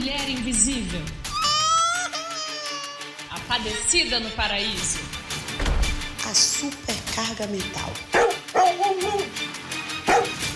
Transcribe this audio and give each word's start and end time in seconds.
mulher 0.00 0.30
invisível. 0.30 1.02
A 3.30 3.38
padecida 3.40 4.18
no 4.18 4.30
paraíso. 4.30 4.98
A 6.24 6.34
supercarga 6.34 7.46
mental. 7.48 7.92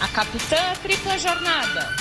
A 0.01 0.09
capitã 0.09 0.73
tripla 0.83 1.19
jornada. 1.19 1.95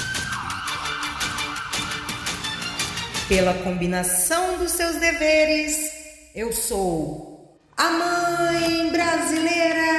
Pela 3.27 3.53
combinação 3.55 4.57
dos 4.57 4.71
seus 4.71 4.95
deveres, 4.95 5.75
eu 6.33 6.53
sou 6.53 7.59
a 7.75 7.89
mãe 7.89 8.89
brasileira. 8.89 9.91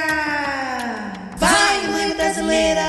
Vai, 1.37 1.87
mãe 1.89 2.15
brasileira! 2.15 2.87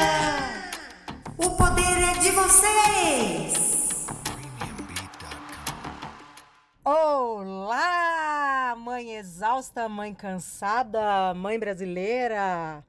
O 1.36 1.50
poder 1.50 1.82
é 1.82 2.18
de 2.20 2.30
vocês! 2.30 3.65
Olá, 6.88 8.76
mãe 8.78 9.16
exausta, 9.16 9.88
mãe 9.88 10.14
cansada, 10.14 11.34
mãe 11.34 11.58
brasileira. 11.58 12.84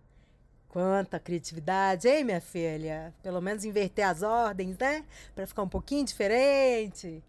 Quanta 0.69 1.19
criatividade, 1.19 2.07
hein, 2.07 2.23
minha 2.23 2.39
filha? 2.39 3.11
Pelo 3.23 3.41
menos 3.41 3.65
inverter 3.65 4.07
as 4.07 4.21
ordens, 4.21 4.77
né? 4.77 5.03
Para 5.33 5.47
ficar 5.47 5.63
um 5.63 5.67
pouquinho 5.67 6.05
diferente. 6.05 7.23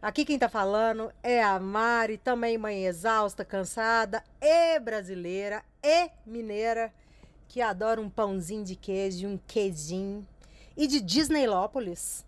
Aqui 0.00 0.24
quem 0.24 0.38
tá 0.38 0.48
falando 0.48 1.12
é 1.22 1.42
a 1.42 1.60
Mari, 1.60 2.16
também 2.16 2.56
mãe 2.56 2.86
exausta, 2.86 3.44
cansada 3.44 4.24
e 4.40 4.80
brasileira 4.80 5.62
e 5.82 6.10
mineira, 6.24 6.90
que 7.48 7.60
adora 7.60 8.00
um 8.00 8.08
pãozinho 8.08 8.64
de 8.64 8.76
queijo, 8.76 9.28
um 9.28 9.38
queijinho 9.46 10.26
e 10.74 10.86
de 10.86 11.02
Disneylópolis, 11.02 12.24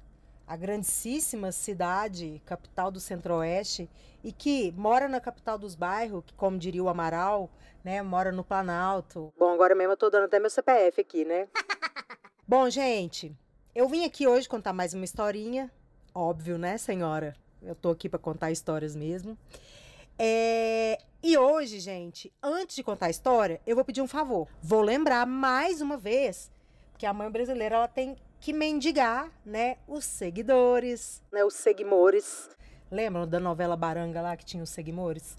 a 0.51 0.57
grandíssima 0.57 1.53
cidade, 1.53 2.43
capital 2.45 2.91
do 2.91 2.99
Centro-Oeste, 2.99 3.89
e 4.25 4.33
que 4.33 4.73
mora 4.73 5.09
na 5.09 5.21
capital 5.21 5.57
dos 5.57 5.77
bairros, 5.77 6.25
que, 6.27 6.35
como 6.35 6.59
diria 6.59 6.83
o 6.83 6.89
Amaral, 6.89 7.49
né, 7.85 8.03
mora 8.03 8.33
no 8.33 8.43
Planalto. 8.43 9.33
Bom, 9.39 9.55
agora 9.55 9.77
mesmo 9.77 9.93
eu 9.93 9.97
tô 9.97 10.11
dando 10.11 10.25
até 10.25 10.41
meu 10.41 10.51
CPF 10.51 11.03
aqui, 11.03 11.25
né? 11.25 11.47
Bom, 12.49 12.69
gente, 12.69 13.33
eu 13.77 13.89
vim 13.89 14.05
aqui 14.05 14.27
hoje 14.27 14.49
contar 14.49 14.73
mais 14.73 14.93
uma 14.93 15.05
historinha, 15.05 15.71
óbvio, 16.13 16.59
né, 16.59 16.77
senhora? 16.79 17.37
Eu 17.63 17.77
tô 17.77 17.91
aqui 17.91 18.09
para 18.09 18.19
contar 18.19 18.51
histórias 18.51 18.97
mesmo. 18.97 19.39
É... 20.19 20.99
E 21.23 21.39
hoje, 21.39 21.79
gente, 21.79 22.33
antes 22.43 22.75
de 22.75 22.83
contar 22.83 23.07
a 23.07 23.11
história, 23.11 23.61
eu 23.65 23.77
vou 23.77 23.85
pedir 23.85 24.03
um 24.03 24.09
favor. 24.09 24.49
Vou 24.61 24.81
lembrar 24.81 25.25
mais 25.27 25.81
uma 25.81 25.97
vez 25.97 26.51
que 26.99 27.07
a 27.07 27.13
mãe 27.13 27.31
brasileira 27.31 27.77
ela 27.77 27.87
tem 27.87 28.17
que 28.41 28.53
mendigar, 28.53 29.31
né, 29.45 29.77
os 29.87 30.05
seguidores, 30.05 31.23
né, 31.31 31.45
os 31.45 31.55
seguimores. 31.55 32.49
Lembram 32.91 33.29
da 33.29 33.39
novela 33.39 33.77
Baranga 33.77 34.21
lá 34.23 34.37
que 34.37 34.45
tinha 34.45 34.63
os 34.63 34.71
seguimores? 34.71 35.37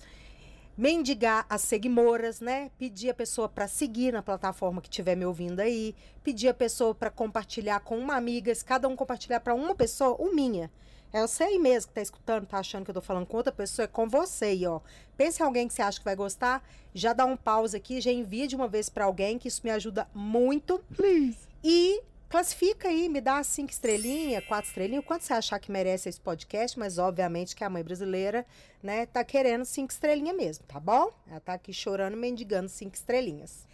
Mendigar 0.77 1.45
as 1.49 1.61
seguimoras, 1.61 2.39
né? 2.39 2.71
Pedir 2.77 3.09
a 3.09 3.13
pessoa 3.13 3.49
para 3.49 3.67
seguir 3.67 4.13
na 4.13 4.21
plataforma 4.21 4.81
que 4.81 4.87
estiver 4.87 5.15
me 5.15 5.25
ouvindo 5.25 5.59
aí, 5.59 5.93
pedir 6.23 6.47
a 6.47 6.53
pessoa 6.53 6.95
para 6.95 7.09
compartilhar 7.09 7.81
com 7.81 7.97
uma 7.97 8.15
amiga, 8.15 8.55
se 8.55 8.63
cada 8.63 8.87
um 8.87 8.95
compartilhar 8.95 9.41
para 9.41 9.53
uma 9.53 9.75
pessoa, 9.75 10.15
o 10.17 10.33
minha. 10.33 10.71
É 11.11 11.21
você 11.21 11.43
aí 11.43 11.59
mesmo 11.59 11.89
que 11.89 11.95
tá 11.95 12.01
escutando, 12.01 12.47
tá 12.47 12.59
achando 12.59 12.85
que 12.85 12.91
eu 12.91 12.95
tô 12.95 13.01
falando 13.01 13.25
com 13.25 13.35
outra 13.35 13.51
pessoa, 13.51 13.83
é 13.83 13.87
com 13.87 14.07
você 14.07 14.45
aí, 14.45 14.65
ó. 14.65 14.79
Pense 15.17 15.41
em 15.41 15.45
alguém 15.45 15.67
que 15.67 15.73
você 15.73 15.81
acha 15.81 15.99
que 15.99 16.05
vai 16.05 16.15
gostar, 16.15 16.63
já 16.93 17.11
dá 17.11 17.25
um 17.25 17.35
pause 17.35 17.75
aqui, 17.75 17.99
já 17.99 18.11
envia 18.11 18.47
de 18.47 18.55
uma 18.55 18.67
vez 18.67 18.87
para 18.87 19.03
alguém, 19.03 19.37
que 19.37 19.49
isso 19.49 19.61
me 19.63 19.71
ajuda 19.71 20.07
muito. 20.13 20.79
Please. 20.95 21.37
E 21.61 22.01
classifica 22.31 22.87
aí, 22.87 23.09
me 23.09 23.19
dá 23.19 23.43
cinco 23.43 23.73
estrelinhas, 23.73 24.45
quatro 24.45 24.69
estrelinhas, 24.69 25.03
quanto 25.03 25.23
você 25.23 25.33
achar 25.33 25.59
que 25.59 25.69
merece 25.69 26.07
esse 26.07 26.19
podcast, 26.19 26.79
mas 26.79 26.97
obviamente 26.97 27.53
que 27.53 27.61
a 27.61 27.69
mãe 27.69 27.83
brasileira, 27.83 28.45
né, 28.81 29.05
tá 29.05 29.21
querendo 29.21 29.65
cinco 29.65 29.91
estrelinhas 29.91 30.37
mesmo, 30.37 30.65
tá 30.65 30.79
bom? 30.79 31.11
Ela 31.29 31.41
tá 31.41 31.53
aqui 31.53 31.73
chorando, 31.73 32.15
mendigando 32.15 32.69
cinco 32.69 32.95
estrelinhas. 32.95 33.67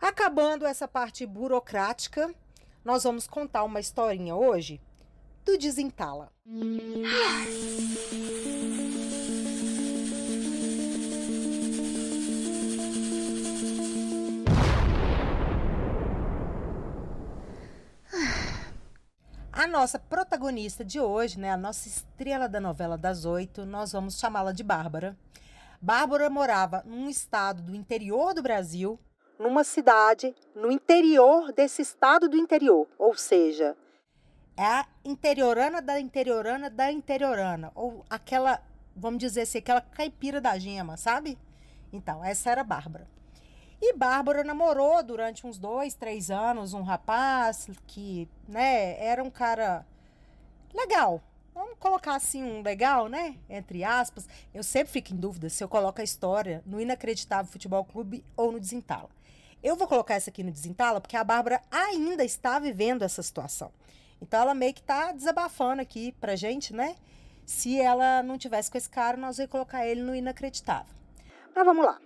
Acabando 0.00 0.64
essa 0.64 0.86
parte 0.86 1.26
burocrática, 1.26 2.32
nós 2.84 3.02
vamos 3.02 3.26
contar 3.26 3.64
uma 3.64 3.80
historinha 3.80 4.36
hoje 4.36 4.80
do 5.44 5.58
Desentala. 5.58 6.30
A 19.58 19.66
nossa 19.66 19.98
protagonista 19.98 20.84
de 20.84 21.00
hoje, 21.00 21.40
né, 21.40 21.50
a 21.50 21.56
nossa 21.56 21.88
estrela 21.88 22.46
da 22.46 22.60
novela 22.60 22.98
das 22.98 23.24
oito, 23.24 23.64
nós 23.64 23.90
vamos 23.90 24.20
chamá-la 24.20 24.52
de 24.52 24.62
Bárbara. 24.62 25.16
Bárbara 25.80 26.28
morava 26.28 26.82
num 26.84 27.08
estado 27.08 27.62
do 27.62 27.74
interior 27.74 28.34
do 28.34 28.42
Brasil, 28.42 29.00
numa 29.38 29.64
cidade 29.64 30.34
no 30.54 30.70
interior 30.70 31.52
desse 31.52 31.80
estado 31.80 32.28
do 32.28 32.36
interior, 32.36 32.86
ou 32.98 33.16
seja, 33.16 33.74
é 34.58 34.62
a 34.62 34.86
interiorana 35.02 35.80
da 35.80 35.98
interiorana 35.98 36.68
da 36.68 36.92
interiorana, 36.92 37.72
ou 37.74 38.04
aquela, 38.10 38.62
vamos 38.94 39.20
dizer 39.20 39.40
assim, 39.40 39.56
aquela 39.56 39.80
caipira 39.80 40.38
da 40.38 40.58
gema, 40.58 40.98
sabe? 40.98 41.38
Então, 41.90 42.22
essa 42.22 42.50
era 42.50 42.60
a 42.60 42.64
Bárbara. 42.64 43.08
E 43.80 43.94
Bárbara 43.94 44.42
namorou 44.42 45.02
durante 45.02 45.46
uns 45.46 45.58
dois, 45.58 45.94
três 45.94 46.30
anos 46.30 46.72
um 46.72 46.82
rapaz 46.82 47.68
que, 47.86 48.28
né, 48.48 48.98
era 49.04 49.22
um 49.22 49.30
cara 49.30 49.86
legal. 50.72 51.22
Vamos 51.54 51.78
colocar 51.78 52.14
assim 52.16 52.42
um 52.42 52.62
legal, 52.62 53.08
né? 53.08 53.36
Entre 53.48 53.82
aspas. 53.82 54.28
Eu 54.52 54.62
sempre 54.62 54.92
fico 54.92 55.14
em 55.14 55.16
dúvida 55.16 55.48
se 55.48 55.64
eu 55.64 55.68
coloco 55.68 56.00
a 56.00 56.04
história 56.04 56.62
no 56.66 56.80
Inacreditável 56.80 57.50
Futebol 57.50 57.82
Clube 57.84 58.22
ou 58.36 58.52
no 58.52 58.60
Desentala. 58.60 59.08
Eu 59.62 59.74
vou 59.74 59.88
colocar 59.88 60.14
essa 60.14 60.28
aqui 60.28 60.42
no 60.42 60.52
Desentala 60.52 61.00
porque 61.00 61.16
a 61.16 61.24
Bárbara 61.24 61.62
ainda 61.70 62.22
está 62.24 62.58
vivendo 62.58 63.02
essa 63.02 63.22
situação. 63.22 63.72
Então 64.20 64.40
ela 64.40 64.54
meio 64.54 64.74
que 64.74 64.82
tá 64.82 65.12
desabafando 65.12 65.80
aqui 65.80 66.12
pra 66.12 66.36
gente, 66.36 66.74
né? 66.74 66.94
Se 67.46 67.80
ela 67.80 68.22
não 68.22 68.36
tivesse 68.36 68.70
com 68.70 68.76
esse 68.76 68.88
cara, 68.88 69.16
nós 69.16 69.38
ia 69.38 69.48
colocar 69.48 69.86
ele 69.86 70.02
no 70.02 70.14
Inacreditável. 70.14 70.94
Mas 71.54 71.64
vamos 71.64 71.86
lá. 71.86 71.98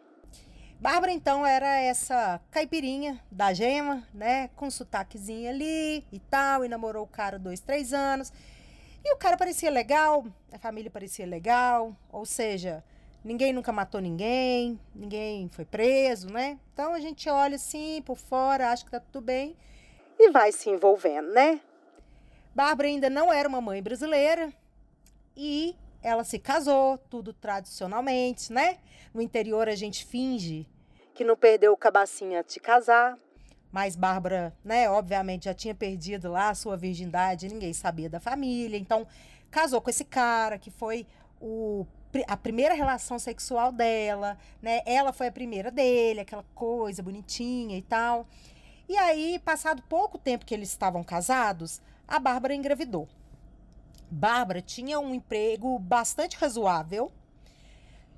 Bárbara, 0.81 1.13
então, 1.13 1.45
era 1.45 1.79
essa 1.79 2.41
caipirinha 2.51 3.21
da 3.31 3.53
gema, 3.53 4.03
né? 4.15 4.49
Com 4.57 4.71
sotaquezinho 4.71 5.51
ali 5.51 6.03
e 6.11 6.19
tal, 6.19 6.65
e 6.65 6.69
namorou 6.69 7.05
o 7.05 7.07
cara 7.07 7.39
dois, 7.39 7.61
três 7.61 7.93
anos. 7.93 8.33
E 9.05 9.13
o 9.13 9.19
cara 9.19 9.37
parecia 9.37 9.71
legal, 9.71 10.25
a 10.51 10.59
família 10.59 10.91
parecia 10.91 11.27
legal, 11.27 11.95
ou 12.11 12.25
seja, 12.25 12.83
ninguém 13.23 13.53
nunca 13.53 13.71
matou 13.71 14.01
ninguém, 14.01 14.81
ninguém 14.95 15.51
foi 15.51 15.67
preso, 15.67 16.33
né? 16.33 16.59
Então 16.73 16.95
a 16.95 16.99
gente 16.99 17.29
olha 17.29 17.57
assim 17.57 18.01
por 18.01 18.17
fora, 18.17 18.71
acha 18.71 18.83
que 18.83 18.91
tá 18.91 19.01
tudo 19.01 19.23
bem 19.23 19.55
e 20.19 20.31
vai 20.31 20.51
se 20.51 20.71
envolvendo, 20.71 21.31
né? 21.31 21.61
Bárbara 22.55 22.89
ainda 22.89 23.11
não 23.11 23.31
era 23.31 23.47
uma 23.47 23.61
mãe 23.61 23.83
brasileira 23.83 24.51
e 25.37 25.77
ela 26.03 26.25
se 26.25 26.39
casou, 26.39 26.99
tudo 26.99 27.33
tradicionalmente, 27.33 28.53
né? 28.53 28.79
No 29.13 29.21
interior 29.21 29.69
a 29.69 29.75
gente 29.75 30.05
finge 30.05 30.67
que 31.15 31.25
não 31.25 31.37
perdeu 31.37 31.73
o 31.73 31.77
cabacinha 31.77 32.43
de 32.43 32.59
casar. 32.59 33.19
Mas 33.71 33.95
Bárbara, 33.95 34.57
né, 34.65 34.89
obviamente 34.91 35.45
já 35.45 35.55
tinha 35.55 35.75
perdido 35.75 36.31
lá 36.31 36.49
a 36.49 36.55
sua 36.55 36.77
virgindade, 36.77 37.49
ninguém 37.49 37.73
sabia 37.73 38.09
da 38.09 38.19
família. 38.19 38.79
Então, 38.79 39.07
casou 39.51 39.81
com 39.81 39.91
esse 39.91 40.05
cara 40.05 40.59
que 40.59 40.71
foi 40.71 41.07
o, 41.41 41.87
a 42.27 42.37
primeira 42.37 42.75
relação 42.75 43.19
sexual 43.19 43.71
dela, 43.71 44.39
né? 44.61 44.81
Ela 44.87 45.13
foi 45.13 45.29
a 45.29 45.33
primeira 45.33 45.71
dele, 45.71 46.21
aquela 46.21 46.45
coisa 46.55 47.03
bonitinha 47.03 47.77
e 47.77 47.83
tal. 47.83 48.27
E 48.89 48.97
aí, 48.97 49.39
passado 49.39 49.83
pouco 49.83 50.19
tempo 50.19 50.45
que 50.45 50.55
eles 50.55 50.71
estavam 50.71 51.05
casados, 51.05 51.81
a 52.09 52.19
Bárbara 52.19 52.55
engravidou. 52.55 53.09
Bárbara 54.11 54.61
tinha 54.61 54.99
um 54.99 55.15
emprego 55.15 55.79
bastante 55.79 56.37
razoável. 56.37 57.13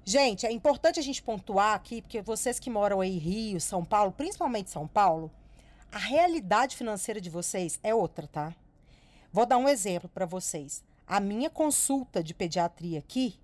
Gente, 0.04 0.46
é 0.46 0.50
importante 0.50 0.98
a 0.98 1.02
gente 1.02 1.22
pontuar 1.22 1.74
aqui, 1.74 2.02
porque 2.02 2.22
vocês 2.22 2.58
que 2.58 2.70
moram 2.70 3.00
aí 3.00 3.14
em 3.14 3.18
Rio, 3.18 3.60
São 3.60 3.84
Paulo, 3.84 4.10
principalmente 4.10 4.70
São 4.70 4.88
Paulo, 4.88 5.30
a 5.92 5.98
realidade 5.98 6.74
financeira 6.74 7.20
de 7.20 7.28
vocês 7.28 7.78
é 7.82 7.94
outra, 7.94 8.26
tá? 8.26 8.54
Vou 9.30 9.46
dar 9.46 9.58
um 9.58 9.68
exemplo 9.68 10.08
para 10.08 10.26
vocês. 10.26 10.82
A 11.06 11.20
minha 11.20 11.50
consulta 11.50 12.22
de 12.22 12.34
pediatria 12.34 12.98
aqui, 12.98 13.38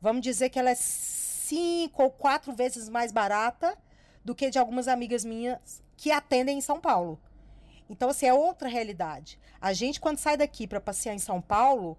vamos 0.00 0.22
dizer 0.22 0.48
que 0.48 0.58
ela 0.58 0.70
é 0.70 0.74
cinco 0.74 2.02
ou 2.04 2.10
quatro 2.10 2.52
vezes 2.52 2.88
mais 2.88 3.10
barata 3.10 3.76
do 4.24 4.34
que 4.34 4.50
de 4.50 4.58
algumas 4.58 4.86
amigas 4.86 5.24
minhas 5.24 5.82
que 5.96 6.12
atendem 6.12 6.58
em 6.58 6.60
São 6.60 6.80
Paulo. 6.80 7.20
Então, 7.88 8.10
assim, 8.10 8.26
é 8.26 8.34
outra 8.34 8.68
realidade. 8.68 9.38
A 9.60 9.72
gente, 9.72 10.00
quando 10.00 10.18
sai 10.18 10.36
daqui 10.36 10.66
para 10.66 10.80
passear 10.80 11.14
em 11.14 11.18
São 11.18 11.40
Paulo, 11.40 11.96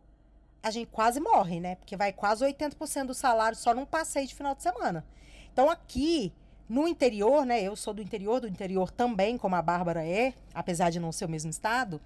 a 0.61 0.71
gente 0.71 0.87
quase 0.91 1.19
morre, 1.19 1.59
né? 1.59 1.75
Porque 1.75 1.95
vai 1.95 2.13
quase 2.13 2.45
80% 2.45 3.05
do 3.07 3.13
salário 3.13 3.57
só 3.57 3.73
num 3.73 3.85
passeio 3.85 4.27
de 4.27 4.35
final 4.35 4.53
de 4.53 4.61
semana. 4.61 5.05
Então, 5.51 5.69
aqui, 5.69 6.31
no 6.67 6.87
interior, 6.87 7.45
né? 7.45 7.61
Eu 7.61 7.75
sou 7.75 7.93
do 7.93 8.01
interior, 8.01 8.39
do 8.39 8.47
interior 8.47 8.91
também, 8.91 9.37
como 9.37 9.55
a 9.55 9.61
Bárbara 9.61 10.05
é, 10.05 10.33
apesar 10.53 10.91
de 10.91 10.99
não 10.99 11.11
ser 11.11 11.25
o 11.25 11.29
mesmo 11.29 11.49
estado. 11.49 11.99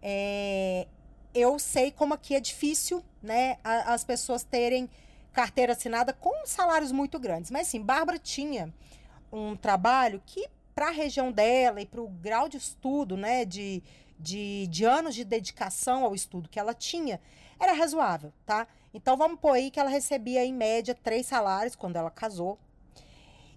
É, 0.00 0.86
eu 1.34 1.58
sei 1.58 1.90
como 1.90 2.14
aqui 2.14 2.36
é 2.36 2.40
difícil, 2.40 3.04
né, 3.20 3.58
as 3.64 4.04
pessoas 4.04 4.44
terem 4.44 4.88
carteira 5.32 5.72
assinada 5.72 6.12
com 6.12 6.46
salários 6.46 6.92
muito 6.92 7.18
grandes. 7.18 7.50
Mas 7.50 7.66
sim, 7.66 7.80
Bárbara 7.80 8.18
tinha 8.18 8.72
um 9.32 9.56
trabalho 9.56 10.22
que 10.24 10.46
para 10.74 10.88
a 10.88 10.92
região 10.92 11.30
dela 11.30 11.80
e 11.80 11.86
para 11.86 12.00
o 12.00 12.08
grau 12.08 12.48
de 12.48 12.56
estudo, 12.56 13.16
né, 13.16 13.44
de, 13.44 13.82
de, 14.18 14.66
de 14.66 14.84
anos 14.84 15.14
de 15.14 15.24
dedicação 15.24 16.04
ao 16.04 16.14
estudo 16.14 16.48
que 16.48 16.58
ela 16.58 16.74
tinha, 16.74 17.20
era 17.58 17.72
razoável, 17.72 18.32
tá? 18.44 18.66
Então 18.92 19.16
vamos 19.16 19.40
pôr 19.40 19.52
aí 19.52 19.70
que 19.70 19.78
ela 19.78 19.90
recebia 19.90 20.44
em 20.44 20.52
média 20.52 20.94
três 20.94 21.26
salários 21.26 21.76
quando 21.76 21.96
ela 21.96 22.10
casou. 22.10 22.58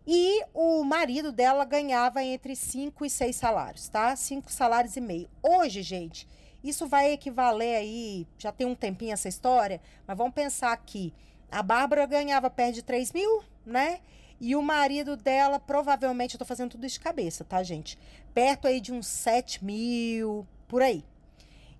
E 0.05 0.41
o 0.53 0.83
marido 0.83 1.31
dela 1.31 1.65
ganhava 1.65 2.23
entre 2.23 2.55
cinco 2.55 3.05
e 3.05 3.09
seis 3.09 3.35
salários, 3.35 3.89
tá? 3.89 4.15
Cinco 4.15 4.51
salários 4.51 4.95
e 4.95 5.01
meio. 5.01 5.29
Hoje, 5.43 5.81
gente, 5.81 6.27
isso 6.63 6.87
vai 6.87 7.11
equivaler 7.11 7.77
aí, 7.77 8.25
já 8.37 8.51
tem 8.51 8.65
um 8.65 8.75
tempinho 8.75 9.13
essa 9.13 9.27
história, 9.27 9.81
mas 10.07 10.17
vamos 10.17 10.33
pensar 10.33 10.71
aqui. 10.71 11.13
A 11.51 11.61
Bárbara 11.61 12.05
ganhava 12.05 12.49
perto 12.49 12.75
de 12.75 12.81
3 12.83 13.11
mil, 13.11 13.43
né? 13.65 13.99
E 14.39 14.55
o 14.55 14.61
marido 14.61 15.17
dela, 15.17 15.59
provavelmente, 15.59 16.35
eu 16.35 16.39
tô 16.39 16.45
fazendo 16.45 16.71
tudo 16.71 16.85
isso 16.85 16.99
de 16.99 17.03
cabeça, 17.03 17.43
tá, 17.43 17.63
gente? 17.63 17.97
Perto 18.33 18.67
aí 18.67 18.79
de 18.79 18.91
uns 18.93 19.07
7 19.07 19.63
mil, 19.65 20.47
por 20.67 20.81
aí. 20.81 21.03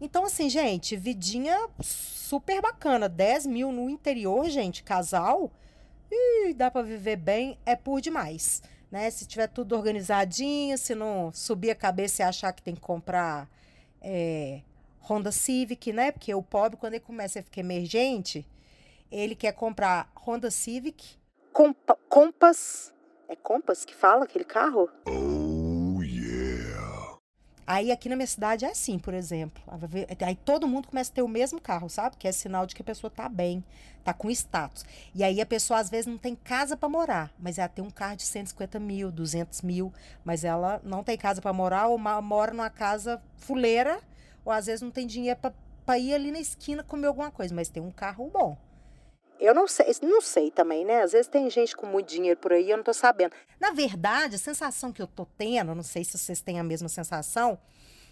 Então, 0.01 0.25
assim, 0.25 0.49
gente, 0.49 0.95
vidinha 0.95 1.55
super 1.81 2.61
bacana. 2.61 3.07
10 3.07 3.45
mil 3.45 3.71
no 3.71 3.89
interior, 3.89 4.49
gente, 4.49 4.83
casal. 4.83 5.51
Ih, 6.11 6.53
dá 6.53 6.71
pra 6.71 6.81
viver 6.81 7.17
bem, 7.17 7.57
é 7.65 7.75
por 7.75 8.01
demais. 8.01 8.61
Né? 8.91 9.09
Se 9.09 9.25
tiver 9.25 9.47
tudo 9.47 9.75
organizadinho, 9.75 10.77
se 10.77 10.95
não 10.95 11.31
subir 11.33 11.71
a 11.71 11.75
cabeça 11.75 12.23
e 12.23 12.25
achar 12.25 12.53
que 12.53 12.61
tem 12.61 12.73
que 12.73 12.81
comprar 12.81 13.49
é, 14.01 14.61
Honda 15.01 15.31
Civic, 15.31 15.91
né? 15.91 16.11
Porque 16.11 16.33
o 16.33 16.41
pobre, 16.41 16.77
quando 16.77 16.93
ele 16.93 17.03
começa 17.03 17.39
a 17.39 17.43
ficar 17.43 17.61
emergente, 17.61 18.45
ele 19.11 19.35
quer 19.35 19.53
comprar 19.53 20.11
Honda 20.15 20.49
Civic, 20.51 21.16
Compa 21.57 21.97
Compass. 22.07 22.93
É 23.27 23.35
Compass 23.35 23.83
que 23.83 23.95
fala 23.95 24.25
aquele 24.25 24.43
carro? 24.43 24.87
Oh, 25.07 26.03
yeah. 26.03 27.17
Aí 27.65 27.91
aqui 27.91 28.07
na 28.07 28.15
minha 28.15 28.27
cidade 28.27 28.63
é 28.63 28.69
assim, 28.69 28.99
por 28.99 29.11
exemplo. 29.11 29.63
Aí 30.23 30.35
todo 30.35 30.67
mundo 30.67 30.87
começa 30.87 31.11
a 31.11 31.15
ter 31.15 31.23
o 31.23 31.27
mesmo 31.27 31.59
carro, 31.59 31.89
sabe? 31.89 32.15
Que 32.15 32.27
é 32.27 32.31
sinal 32.31 32.67
de 32.67 32.75
que 32.75 32.83
a 32.83 32.85
pessoa 32.85 33.09
tá 33.09 33.27
bem, 33.27 33.65
tá 34.03 34.13
com 34.13 34.29
status. 34.29 34.85
E 35.15 35.23
aí 35.23 35.41
a 35.41 35.47
pessoa 35.47 35.79
às 35.79 35.89
vezes 35.89 36.05
não 36.05 36.19
tem 36.19 36.35
casa 36.35 36.77
para 36.77 36.87
morar, 36.87 37.33
mas 37.39 37.57
ela 37.57 37.67
tem 37.67 37.83
um 37.83 37.89
carro 37.89 38.17
de 38.17 38.23
150 38.25 38.79
mil, 38.79 39.11
200 39.11 39.63
mil, 39.63 39.91
mas 40.23 40.43
ela 40.43 40.79
não 40.83 41.03
tem 41.03 41.17
casa 41.17 41.41
para 41.41 41.53
morar 41.53 41.87
ou 41.87 41.97
mora 41.97 42.53
numa 42.53 42.69
casa 42.69 43.19
fuleira, 43.35 43.99
ou 44.45 44.51
às 44.51 44.67
vezes 44.67 44.83
não 44.83 44.91
tem 44.91 45.07
dinheiro 45.07 45.39
para 45.83 45.97
ir 45.97 46.13
ali 46.13 46.29
na 46.29 46.39
esquina 46.39 46.83
comer 46.83 47.07
alguma 47.07 47.31
coisa, 47.31 47.55
mas 47.55 47.67
tem 47.67 47.81
um 47.81 47.89
carro 47.89 48.29
bom. 48.31 48.55
Eu 49.39 49.53
não 49.53 49.67
sei, 49.67 49.85
não 50.01 50.21
sei 50.21 50.51
também, 50.51 50.83
né? 50.85 51.01
Às 51.01 51.11
vezes 51.11 51.27
tem 51.27 51.49
gente 51.49 51.75
com 51.75 51.85
muito 51.85 52.09
dinheiro 52.09 52.39
por 52.39 52.53
aí, 52.53 52.69
eu 52.69 52.77
não 52.77 52.83
tô 52.83 52.93
sabendo. 52.93 53.33
Na 53.59 53.71
verdade, 53.71 54.35
a 54.35 54.39
sensação 54.39 54.91
que 54.91 55.01
eu 55.01 55.07
tô 55.07 55.25
tendo, 55.25 55.75
não 55.75 55.83
sei 55.83 56.03
se 56.03 56.17
vocês 56.17 56.41
têm 56.41 56.59
a 56.59 56.63
mesma 56.63 56.89
sensação, 56.89 57.59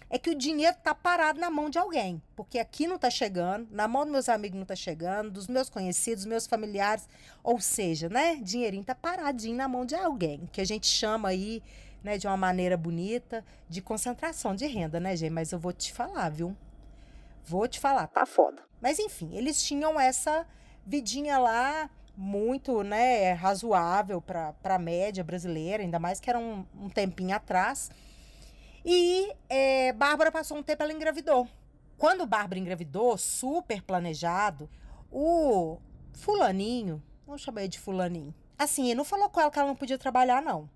é 0.08 0.18
que 0.18 0.30
o 0.30 0.34
dinheiro 0.34 0.76
tá 0.82 0.94
parado 0.94 1.40
na 1.40 1.50
mão 1.50 1.68
de 1.68 1.78
alguém. 1.78 2.22
Porque 2.36 2.58
aqui 2.58 2.86
não 2.86 2.98
tá 2.98 3.10
chegando, 3.10 3.66
na 3.70 3.88
mão 3.88 4.02
dos 4.02 4.12
meus 4.12 4.28
amigos 4.28 4.58
não 4.58 4.64
tá 4.64 4.76
chegando, 4.76 5.30
dos 5.30 5.48
meus 5.48 5.68
conhecidos, 5.68 6.24
dos 6.24 6.30
meus 6.30 6.46
familiares. 6.46 7.08
Ou 7.42 7.60
seja, 7.60 8.08
né? 8.08 8.36
Dinheirinho 8.36 8.84
tá 8.84 8.94
paradinho 8.94 9.56
na 9.56 9.68
mão 9.68 9.84
de 9.84 9.94
alguém, 9.94 10.48
que 10.52 10.60
a 10.60 10.64
gente 10.64 10.86
chama 10.86 11.30
aí, 11.30 11.62
né, 12.04 12.18
de 12.18 12.26
uma 12.26 12.36
maneira 12.36 12.76
bonita, 12.76 13.44
de 13.68 13.82
concentração 13.82 14.54
de 14.54 14.66
renda, 14.66 15.00
né, 15.00 15.16
gente? 15.16 15.32
Mas 15.32 15.50
eu 15.50 15.58
vou 15.58 15.72
te 15.72 15.92
falar, 15.92 16.28
viu? 16.28 16.56
Vou 17.44 17.66
te 17.66 17.80
falar, 17.80 18.06
tá 18.06 18.24
foda. 18.24 18.62
Mas 18.80 18.98
enfim, 18.98 19.36
eles 19.36 19.62
tinham 19.62 19.98
essa 19.98 20.46
vidinha 20.86 21.38
lá 21.38 21.90
muito, 22.16 22.82
né, 22.82 23.32
razoável 23.32 24.22
para 24.22 24.54
a 24.64 24.78
média 24.78 25.22
brasileira, 25.22 25.82
ainda 25.82 25.98
mais 25.98 26.18
que 26.18 26.30
era 26.30 26.38
um, 26.38 26.64
um 26.80 26.88
tempinho 26.88 27.34
atrás. 27.34 27.90
E 28.84 29.32
é, 29.48 29.92
Bárbara 29.92 30.32
passou 30.32 30.56
um 30.56 30.62
tempo, 30.62 30.82
ela 30.82 30.92
engravidou. 30.92 31.46
Quando 31.98 32.26
Bárbara 32.26 32.58
engravidou, 32.58 33.18
super 33.18 33.82
planejado, 33.82 34.70
o 35.10 35.78
fulaninho, 36.14 37.02
vamos 37.26 37.42
chamar 37.42 37.62
ele 37.62 37.68
de 37.68 37.80
fulaninho, 37.80 38.34
assim, 38.58 38.86
ele 38.86 38.94
não 38.94 39.04
falou 39.04 39.28
com 39.28 39.40
ela 39.40 39.50
que 39.50 39.58
ela 39.58 39.68
não 39.68 39.76
podia 39.76 39.98
trabalhar, 39.98 40.40
não. 40.40 40.70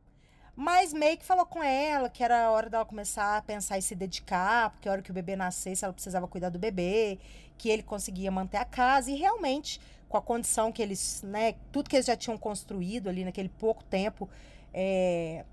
Mas 0.57 0.93
meio 0.93 1.17
que 1.17 1.25
falou 1.25 1.47
com 1.47 1.63
ela 1.63 2.11
que 2.11 2.23
era 2.23 2.47
a 2.47 2.51
hora 2.51 2.69
dela 2.69 2.85
começar 2.85 3.39
a 3.39 3.43
pensar 3.43 3.79
e 3.79 3.83
se 3.83 3.95
dedicar, 3.95 4.71
porque 4.71 4.89
a 4.89 4.93
hora 4.93 5.03
que 5.03 5.11
o 5.11 5.15
bebê 5.15 5.35
nascesse, 5.35 5.85
ela 5.85 5.95
precisava 5.95 6.29
cuidar 6.29 6.51
do 6.51 6.59
bebê, 6.59 7.19
que 7.57 7.71
ele 7.71 7.83
conseguia 7.83 8.31
manter 8.31 8.59
a 8.59 8.65
casa. 8.65 9.11
E 9.11 9.15
realmente, 9.15 9.81
com 10.11 10.17
a 10.17 10.21
condição 10.21 10.73
que 10.73 10.83
eles, 10.83 11.23
né, 11.23 11.55
tudo 11.71 11.89
que 11.89 11.95
eles 11.95 12.07
já 12.07 12.17
tinham 12.17 12.37
construído 12.37 13.09
ali 13.09 13.25
naquele 13.25 13.49
pouco 13.49 13.85
tempo, 13.85 14.29
é, 14.75 15.45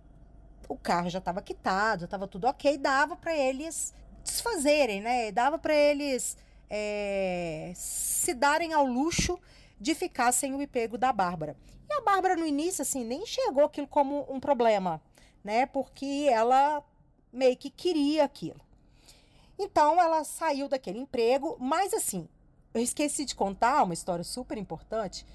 o 0.68 0.76
carro 0.76 1.12
já 1.12 1.20
estava 1.20 1.44
quitado, 1.44 2.06
estava 2.06 2.28
tudo 2.28 2.48
ok, 2.48 2.76
dava 2.76 3.16
para 3.16 3.38
eles 3.38 3.94
desfazerem, 4.24 5.00
né? 5.00 5.32
Dava 5.32 5.60
para 5.60 5.76
eles 5.76 6.36
é, 6.70 7.72
se 7.76 8.34
darem 8.34 8.74
ao 8.74 8.84
luxo 8.84 9.40
de 9.80 9.94
ficar 9.94 10.32
sem 10.32 10.54
o 10.56 10.62
empego 10.62 10.98
da 10.98 11.14
Bárbara. 11.14 11.56
E 11.88 11.94
a 11.94 12.02
Bárbara, 12.02 12.36
no 12.36 12.46
início, 12.46 12.82
assim, 12.82 13.06
nem 13.06 13.22
enxergou 13.22 13.64
aquilo 13.64 13.88
como 13.88 14.26
um 14.28 14.40
problema, 14.40 15.00
né? 15.44 15.68
Porque 15.68 16.28
ela 16.30 16.84
meio 17.32 17.56
que 17.56 17.70
queria 17.70 18.24
aquilo. 18.24 18.60
Então, 19.58 20.02
ela 20.02 20.24
saiu 20.24 20.68
daquele 20.68 20.98
emprego, 20.98 21.58
mas 21.60 21.94
assim, 21.94 22.28
eu 22.80 22.84
esqueci 22.84 23.26
de 23.26 23.36
contar 23.36 23.84
uma 23.84 23.94
história 23.94 24.24
super 24.24 24.58
importante, 24.58 25.26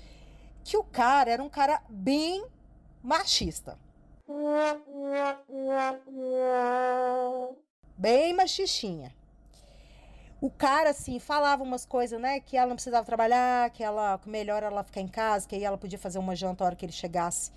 que 0.64 0.76
o 0.76 0.84
cara 0.84 1.30
era 1.30 1.42
um 1.42 1.48
cara 1.48 1.82
bem 1.88 2.44
machista. 3.02 3.78
Bem 7.96 8.32
machistinha. 8.32 9.14
O 10.40 10.50
cara, 10.50 10.90
assim, 10.90 11.20
falava 11.20 11.62
umas 11.62 11.86
coisas, 11.86 12.20
né? 12.20 12.40
Que 12.40 12.56
ela 12.56 12.68
não 12.68 12.74
precisava 12.74 13.06
trabalhar, 13.06 13.70
que 13.70 13.82
ela 13.84 14.18
que 14.18 14.28
melhor 14.28 14.62
ela 14.62 14.82
ficar 14.82 15.00
em 15.00 15.06
casa, 15.06 15.46
que 15.46 15.54
aí 15.54 15.64
ela 15.64 15.78
podia 15.78 15.98
fazer 15.98 16.18
uma 16.18 16.34
janta 16.34 16.64
a 16.64 16.66
hora 16.66 16.76
que 16.76 16.84
ele 16.84 16.92
chegasse 16.92 17.52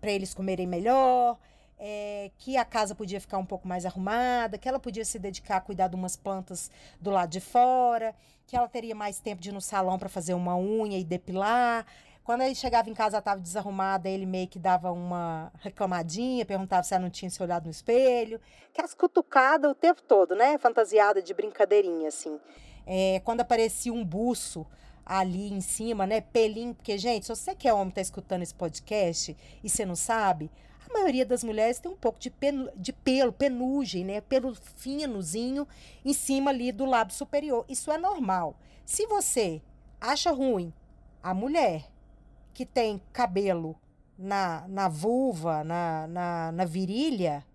para 0.00 0.10
eles 0.10 0.34
comerem 0.34 0.66
melhor 0.66 1.38
é, 1.82 2.30
que 2.36 2.58
a 2.58 2.64
casa 2.64 2.94
podia 2.94 3.18
ficar 3.18 3.38
um 3.38 3.46
pouco 3.46 3.66
mais 3.66 3.86
arrumada, 3.86 4.58
que 4.58 4.68
ela 4.68 4.78
podia 4.78 5.04
se 5.04 5.18
dedicar 5.18 5.56
a 5.56 5.60
cuidar 5.62 5.88
de 5.88 5.96
umas 5.96 6.14
plantas 6.14 6.70
do 7.00 7.10
lado 7.10 7.30
de 7.30 7.40
fora, 7.40 8.14
que 8.46 8.54
ela 8.54 8.68
teria 8.68 8.94
mais 8.94 9.18
tempo 9.18 9.40
de 9.40 9.48
ir 9.48 9.52
no 9.52 9.62
salão 9.62 9.98
para 9.98 10.08
fazer 10.08 10.34
uma 10.34 10.56
unha 10.56 10.98
e 10.98 11.04
depilar. 11.04 11.86
Quando 12.22 12.42
ele 12.42 12.54
chegava 12.54 12.90
em 12.90 12.94
casa, 12.94 13.18
estava 13.18 13.40
desarrumada, 13.40 14.08
ele 14.10 14.26
meio 14.26 14.46
que 14.46 14.58
dava 14.58 14.92
uma 14.92 15.50
reclamadinha, 15.60 16.44
perguntava 16.44 16.82
se 16.82 16.92
ela 16.92 17.02
não 17.02 17.10
tinha 17.10 17.30
se 17.30 17.42
olhado 17.42 17.64
no 17.64 17.70
espelho. 17.70 18.38
Que 18.74 18.82
as 18.82 18.92
cutucadas 18.92 19.70
o 19.70 19.74
tempo 19.74 20.02
todo, 20.02 20.36
né? 20.36 20.58
Fantasiada 20.58 21.22
de 21.22 21.32
brincadeirinha, 21.32 22.08
assim. 22.08 22.38
É, 22.86 23.20
quando 23.24 23.40
aparecia 23.40 23.92
um 23.92 24.04
buço 24.04 24.66
ali 25.04 25.50
em 25.50 25.62
cima, 25.62 26.06
né? 26.06 26.20
Pelinho, 26.20 26.74
porque, 26.74 26.98
gente, 26.98 27.24
se 27.26 27.34
você 27.34 27.54
que 27.54 27.66
é 27.66 27.72
homem 27.72 27.90
tá 27.90 28.02
escutando 28.02 28.42
esse 28.42 28.54
podcast 28.54 29.36
e 29.64 29.68
você 29.68 29.86
não 29.86 29.96
sabe, 29.96 30.50
a 30.90 30.92
maioria 30.92 31.24
das 31.24 31.44
mulheres 31.44 31.78
tem 31.78 31.90
um 31.90 31.96
pouco 31.96 32.18
de, 32.18 32.30
penu, 32.30 32.68
de 32.76 32.92
pelo, 32.92 33.32
penugem, 33.32 34.04
né? 34.04 34.20
Pelo 34.20 34.54
finozinho 34.54 35.66
em 36.04 36.12
cima 36.12 36.50
ali 36.50 36.72
do 36.72 36.84
lábio 36.84 37.14
superior. 37.14 37.64
Isso 37.68 37.90
é 37.90 37.96
normal. 37.96 38.56
Se 38.84 39.06
você 39.06 39.62
acha 40.00 40.32
ruim 40.32 40.72
a 41.22 41.32
mulher 41.32 41.88
que 42.52 42.66
tem 42.66 43.00
cabelo 43.12 43.78
na, 44.18 44.66
na 44.68 44.88
vulva, 44.88 45.62
na, 45.62 46.06
na, 46.08 46.52
na 46.52 46.64
virilha, 46.64 47.46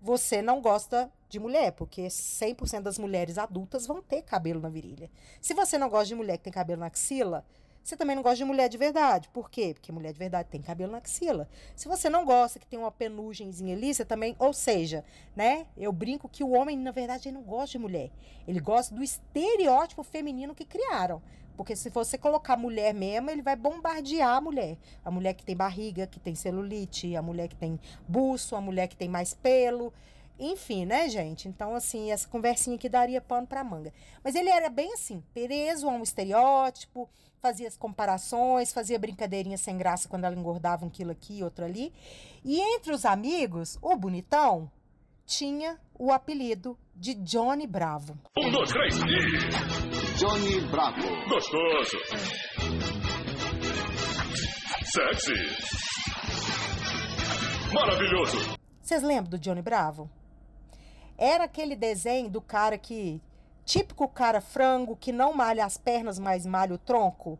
você 0.00 0.40
não 0.40 0.60
gosta 0.60 1.12
de 1.28 1.38
mulher, 1.38 1.72
porque 1.72 2.06
100% 2.06 2.82
das 2.82 2.98
mulheres 2.98 3.36
adultas 3.36 3.86
vão 3.86 4.00
ter 4.00 4.22
cabelo 4.22 4.60
na 4.60 4.68
virilha. 4.68 5.10
Se 5.40 5.52
você 5.52 5.76
não 5.76 5.88
gosta 5.88 6.06
de 6.06 6.14
mulher 6.14 6.38
que 6.38 6.44
tem 6.44 6.52
cabelo 6.52 6.80
na 6.80 6.86
axila, 6.86 7.44
você 7.86 7.96
também 7.96 8.16
não 8.16 8.22
gosta 8.22 8.38
de 8.38 8.44
mulher 8.44 8.68
de 8.68 8.76
verdade. 8.76 9.28
Por 9.28 9.48
quê? 9.48 9.72
Porque 9.72 9.92
mulher 9.92 10.12
de 10.12 10.18
verdade 10.18 10.48
tem 10.50 10.60
cabelo 10.60 10.90
na 10.90 10.98
axila. 10.98 11.48
Se 11.76 11.86
você 11.86 12.10
não 12.10 12.24
gosta 12.24 12.58
que 12.58 12.66
tem 12.66 12.78
uma 12.78 12.90
penugemzinha 12.90 13.76
ali, 13.76 13.94
você 13.94 14.04
também. 14.04 14.34
Ou 14.40 14.52
seja, 14.52 15.04
né? 15.36 15.68
Eu 15.76 15.92
brinco 15.92 16.28
que 16.28 16.42
o 16.42 16.50
homem, 16.50 16.76
na 16.76 16.90
verdade, 16.90 17.28
ele 17.28 17.36
não 17.36 17.44
gosta 17.44 17.72
de 17.72 17.78
mulher. 17.78 18.10
Ele 18.46 18.58
gosta 18.58 18.92
do 18.92 19.04
estereótipo 19.04 20.02
feminino 20.02 20.52
que 20.52 20.64
criaram. 20.64 21.22
Porque 21.56 21.76
se 21.76 21.88
você 21.88 22.18
colocar 22.18 22.56
mulher 22.56 22.92
mesmo, 22.92 23.30
ele 23.30 23.40
vai 23.40 23.54
bombardear 23.54 24.36
a 24.36 24.40
mulher. 24.40 24.76
A 25.04 25.10
mulher 25.10 25.34
que 25.34 25.44
tem 25.44 25.56
barriga, 25.56 26.08
que 26.08 26.18
tem 26.18 26.34
celulite, 26.34 27.14
a 27.14 27.22
mulher 27.22 27.46
que 27.46 27.56
tem 27.56 27.78
buço, 28.08 28.56
a 28.56 28.60
mulher 28.60 28.88
que 28.88 28.96
tem 28.96 29.08
mais 29.08 29.32
pelo. 29.32 29.92
Enfim, 30.38 30.84
né, 30.84 31.08
gente? 31.08 31.48
Então, 31.48 31.74
assim, 31.74 32.10
essa 32.10 32.28
conversinha 32.28 32.76
aqui 32.76 32.88
daria 32.88 33.22
pano 33.22 33.46
pra 33.46 33.64
manga. 33.64 33.92
Mas 34.22 34.34
ele 34.34 34.50
era 34.50 34.68
bem 34.68 34.92
assim, 34.92 35.22
preso 35.32 35.88
a 35.88 35.92
um 35.92 36.02
estereótipo, 36.02 37.08
fazia 37.40 37.68
as 37.68 37.76
comparações, 37.76 38.72
fazia 38.72 38.98
brincadeirinha 38.98 39.56
sem 39.56 39.76
graça 39.76 40.08
quando 40.08 40.24
ela 40.24 40.34
engordava 40.36 40.84
um 40.84 40.90
quilo 40.90 41.10
aqui, 41.10 41.42
outro 41.42 41.64
ali. 41.64 41.92
E 42.44 42.60
entre 42.60 42.92
os 42.92 43.04
amigos, 43.04 43.78
o 43.82 43.96
bonitão 43.96 44.70
tinha 45.26 45.78
o 45.98 46.12
apelido 46.12 46.78
de 46.94 47.14
Johnny 47.14 47.66
Bravo. 47.66 48.16
Um, 48.38 48.50
dois, 48.50 48.70
três 48.70 48.94
e... 48.96 50.16
Johnny 50.16 50.60
Bravo. 50.70 51.02
Gostoso. 51.28 51.98
Sexy. 54.84 55.34
Maravilhoso. 57.74 58.56
Vocês 58.80 59.02
lembram 59.02 59.30
do 59.30 59.38
Johnny 59.38 59.60
Bravo? 59.60 60.08
Era 61.18 61.44
aquele 61.44 61.74
desenho 61.74 62.30
do 62.30 62.40
cara 62.40 62.78
que. 62.78 63.20
Típico 63.66 64.06
cara 64.06 64.40
frango 64.40 64.96
que 64.96 65.10
não 65.10 65.32
malha 65.32 65.64
as 65.64 65.76
pernas, 65.76 66.20
mas 66.20 66.46
malha 66.46 66.72
o 66.72 66.78
tronco. 66.78 67.36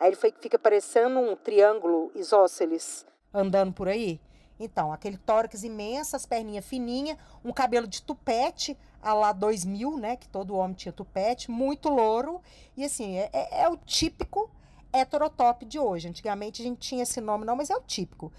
Aí 0.00 0.08
ele 0.08 0.16
fica 0.16 0.58
parecendo 0.58 1.20
um 1.20 1.36
triângulo 1.36 2.10
isósceles 2.16 3.06
andando 3.32 3.72
por 3.72 3.86
aí. 3.86 4.20
Então, 4.58 4.92
aquele 4.92 5.16
tórax 5.16 5.62
imenso, 5.62 6.16
as 6.16 6.26
perninhas 6.26 6.64
fininhas, 6.66 7.16
um 7.44 7.52
cabelo 7.52 7.86
de 7.86 8.02
tupete, 8.02 8.76
a 9.00 9.14
lá 9.14 9.32
2000, 9.32 9.96
né? 9.96 10.16
Que 10.16 10.28
todo 10.28 10.56
homem 10.56 10.74
tinha 10.74 10.92
tupete, 10.92 11.52
muito 11.52 11.88
louro. 11.88 12.40
E 12.76 12.84
assim, 12.84 13.16
é, 13.16 13.30
é, 13.32 13.62
é 13.62 13.68
o 13.68 13.76
típico 13.76 14.50
heterotop 14.92 15.64
de 15.64 15.78
hoje. 15.78 16.08
Antigamente 16.08 16.62
a 16.62 16.64
gente 16.64 16.80
tinha 16.80 17.04
esse 17.04 17.20
nome, 17.20 17.44
não, 17.44 17.54
mas 17.54 17.70
é 17.70 17.76
o 17.76 17.80
típico. 17.80 18.32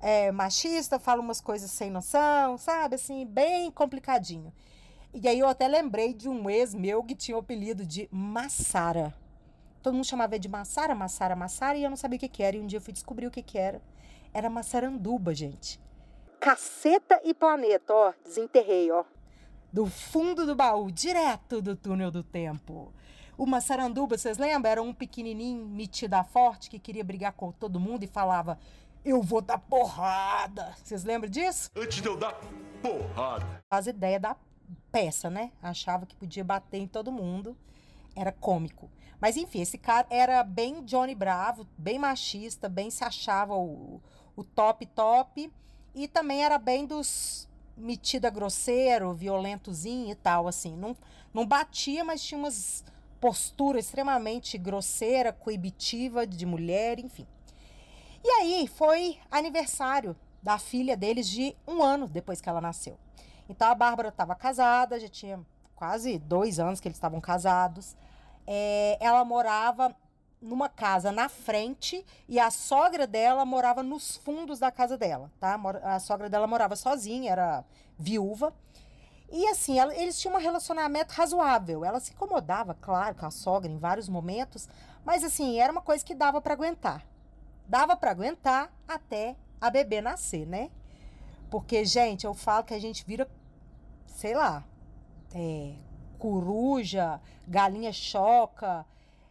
É, 0.00 0.32
machista, 0.32 0.98
fala 0.98 1.20
umas 1.20 1.40
coisas 1.40 1.70
sem 1.70 1.90
noção, 1.90 2.56
sabe? 2.56 2.94
Assim, 2.94 3.26
bem 3.26 3.70
complicadinho. 3.70 4.52
E 5.12 5.28
aí 5.28 5.38
eu 5.38 5.48
até 5.48 5.68
lembrei 5.68 6.14
de 6.14 6.28
um 6.28 6.48
ex 6.48 6.72
meu 6.72 7.02
que 7.02 7.14
tinha 7.14 7.36
o 7.36 7.40
apelido 7.40 7.84
de 7.84 8.08
Massara. 8.10 9.14
Todo 9.82 9.94
mundo 9.94 10.06
chamava 10.06 10.38
de 10.38 10.48
Massara, 10.48 10.94
Massara, 10.94 11.36
Massara, 11.36 11.76
e 11.76 11.84
eu 11.84 11.90
não 11.90 11.96
sabia 11.96 12.16
o 12.16 12.20
que, 12.20 12.28
que 12.28 12.42
era. 12.42 12.56
E 12.56 12.60
um 12.60 12.66
dia 12.66 12.78
eu 12.78 12.82
fui 12.82 12.92
descobrir 12.92 13.26
o 13.26 13.30
que, 13.30 13.42
que 13.42 13.58
era. 13.58 13.82
Era 14.32 14.48
Massaranduba, 14.48 15.34
gente. 15.34 15.80
Caceta 16.38 17.20
e 17.24 17.34
planeta, 17.34 17.92
ó. 17.92 18.12
Desenterrei, 18.24 18.90
ó. 18.90 19.04
Do 19.72 19.86
fundo 19.86 20.46
do 20.46 20.54
baú, 20.54 20.90
direto 20.90 21.60
do 21.60 21.76
túnel 21.76 22.10
do 22.10 22.22
tempo. 22.22 22.92
O 23.36 23.46
Massaranduba, 23.46 24.16
vocês 24.16 24.38
lembram? 24.38 24.70
Era 24.70 24.82
um 24.82 24.92
pequenininho 24.92 25.64
metido 25.66 26.14
a 26.14 26.24
forte 26.24 26.68
que 26.70 26.78
queria 26.78 27.02
brigar 27.02 27.32
com 27.32 27.50
todo 27.50 27.80
mundo 27.80 28.04
e 28.04 28.06
falava: 28.06 28.58
Eu 29.04 29.22
vou 29.22 29.40
dar 29.40 29.58
porrada. 29.58 30.74
Vocês 30.82 31.04
lembram 31.04 31.30
disso? 31.30 31.70
Antes 31.74 32.02
de 32.02 32.08
eu 32.08 32.16
dar 32.16 32.38
porrada. 32.82 33.62
Faz 33.70 33.86
ideia 33.86 34.20
da 34.20 34.36
peça, 34.92 35.30
né? 35.30 35.52
Achava 35.62 36.04
que 36.04 36.14
podia 36.14 36.44
bater 36.44 36.78
em 36.78 36.86
todo 36.86 37.10
mundo. 37.10 37.56
Era 38.14 38.30
cômico. 38.30 38.90
Mas 39.18 39.36
enfim, 39.36 39.62
esse 39.62 39.78
cara 39.78 40.06
era 40.10 40.42
bem 40.42 40.84
Johnny 40.84 41.14
Bravo, 41.14 41.66
bem 41.78 41.98
machista, 41.98 42.68
bem 42.68 42.90
se 42.90 43.02
achava 43.04 43.54
o, 43.54 44.02
o 44.36 44.44
top 44.44 44.84
top. 44.86 45.50
E 45.94 46.06
também 46.06 46.44
era 46.44 46.58
bem 46.58 46.86
dos 46.86 47.48
metida 47.76 48.28
grosseiro, 48.28 49.14
violentozinho 49.14 50.10
e 50.10 50.14
tal, 50.14 50.46
assim. 50.46 50.76
Não, 50.76 50.94
não 51.32 51.46
batia, 51.46 52.04
mas 52.04 52.22
tinha 52.22 52.38
umas 52.38 52.84
posturas 53.18 53.86
extremamente 53.86 54.58
grosseira, 54.58 55.32
coibitiva 55.32 56.26
de 56.26 56.44
mulher, 56.44 56.98
enfim. 56.98 57.26
E 58.22 58.28
aí 58.28 58.66
foi 58.66 59.18
aniversário 59.30 60.16
da 60.42 60.58
filha 60.58 60.96
deles 60.96 61.28
de 61.28 61.56
um 61.66 61.82
ano 61.82 62.06
depois 62.06 62.40
que 62.40 62.48
ela 62.48 62.60
nasceu. 62.60 62.98
Então 63.48 63.68
a 63.68 63.74
Bárbara 63.74 64.08
estava 64.08 64.34
casada, 64.34 65.00
já 65.00 65.08
tinha 65.08 65.40
quase 65.74 66.18
dois 66.18 66.60
anos 66.60 66.80
que 66.80 66.88
eles 66.88 66.96
estavam 66.96 67.20
casados. 67.20 67.96
É, 68.46 68.98
ela 69.00 69.24
morava 69.24 69.94
numa 70.40 70.68
casa 70.68 71.12
na 71.12 71.28
frente 71.28 72.04
e 72.28 72.38
a 72.38 72.50
sogra 72.50 73.06
dela 73.06 73.44
morava 73.44 73.82
nos 73.82 74.16
fundos 74.18 74.58
da 74.58 74.70
casa 74.70 74.96
dela, 74.96 75.30
tá? 75.38 75.60
A 75.82 75.98
sogra 75.98 76.30
dela 76.30 76.46
morava 76.46 76.76
sozinha, 76.76 77.32
era 77.32 77.64
viúva. 77.98 78.54
E 79.30 79.46
assim, 79.46 79.78
ela, 79.78 79.94
eles 79.94 80.18
tinham 80.18 80.34
um 80.34 80.40
relacionamento 80.40 81.14
razoável. 81.14 81.84
Ela 81.84 82.00
se 82.00 82.12
incomodava, 82.12 82.74
claro, 82.74 83.14
com 83.14 83.26
a 83.26 83.30
sogra 83.30 83.70
em 83.70 83.78
vários 83.78 84.08
momentos, 84.08 84.68
mas 85.04 85.22
assim, 85.22 85.58
era 85.60 85.72
uma 85.72 85.82
coisa 85.82 86.04
que 86.04 86.14
dava 86.14 86.40
para 86.40 86.54
aguentar. 86.54 87.04
Dava 87.70 87.94
para 87.94 88.10
aguentar 88.10 88.68
até 88.88 89.36
a 89.60 89.70
bebê 89.70 90.00
nascer, 90.00 90.44
né? 90.44 90.72
Porque, 91.48 91.84
gente, 91.84 92.26
eu 92.26 92.34
falo 92.34 92.64
que 92.64 92.74
a 92.74 92.80
gente 92.80 93.04
vira, 93.06 93.30
sei 94.08 94.34
lá, 94.34 94.64
é, 95.32 95.74
coruja, 96.18 97.20
galinha 97.46 97.92
choca. 97.92 98.84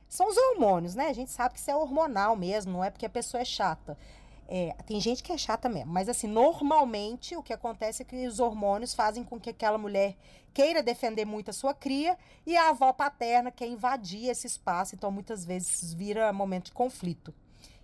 São 0.07 0.29
os 0.29 0.37
hormônios, 0.37 0.95
né? 0.95 1.07
A 1.07 1.13
gente 1.13 1.29
sabe 1.29 1.55
que 1.55 1.59
isso 1.59 1.69
é 1.69 1.75
hormonal 1.75 2.33
mesmo, 2.37 2.71
não 2.71 2.81
é 2.81 2.89
porque 2.89 3.05
a 3.05 3.09
pessoa 3.09 3.41
é 3.41 3.45
chata. 3.45 3.97
É, 4.47 4.73
tem 4.85 5.01
gente 5.01 5.21
que 5.21 5.33
é 5.33 5.37
chata 5.37 5.67
mesmo, 5.67 5.91
mas 5.91 6.07
assim, 6.07 6.25
normalmente 6.25 7.35
o 7.35 7.43
que 7.43 7.51
acontece 7.51 8.03
é 8.03 8.05
que 8.05 8.25
os 8.25 8.39
hormônios 8.39 8.93
fazem 8.93 9.21
com 9.21 9.37
que 9.37 9.49
aquela 9.49 9.77
mulher 9.77 10.15
queira 10.53 10.81
defender 10.81 11.25
muito 11.25 11.49
a 11.49 11.53
sua 11.53 11.73
cria 11.73 12.17
e 12.47 12.55
a 12.55 12.69
avó 12.69 12.93
paterna 12.93 13.51
quer 13.51 13.67
invadir 13.67 14.29
esse 14.29 14.47
espaço, 14.47 14.95
então 14.95 15.11
muitas 15.11 15.43
vezes 15.43 15.93
vira 15.93 16.31
momento 16.31 16.67
de 16.67 16.71
conflito. 16.71 17.33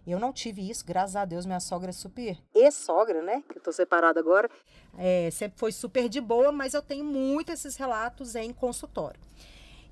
Eu 0.05 0.19
não 0.19 0.31
tive 0.31 0.69
isso, 0.69 0.85
graças 0.85 1.15
a 1.15 1.25
Deus, 1.25 1.45
minha 1.45 1.59
sogra 1.59 1.89
é 1.89 1.93
super. 1.93 2.38
E-sogra, 2.53 3.21
né? 3.24 3.43
Que 3.50 3.57
eu 3.57 3.62
tô 3.62 3.71
separada 3.71 4.19
agora. 4.19 4.50
É, 4.97 5.29
sempre 5.31 5.57
foi 5.57 5.71
super 5.71 6.07
de 6.07 6.21
boa, 6.21 6.51
mas 6.51 6.74
eu 6.74 6.81
tenho 6.81 7.03
muito 7.03 7.51
esses 7.51 7.75
relatos 7.75 8.35
em 8.35 8.53
consultório. 8.53 9.19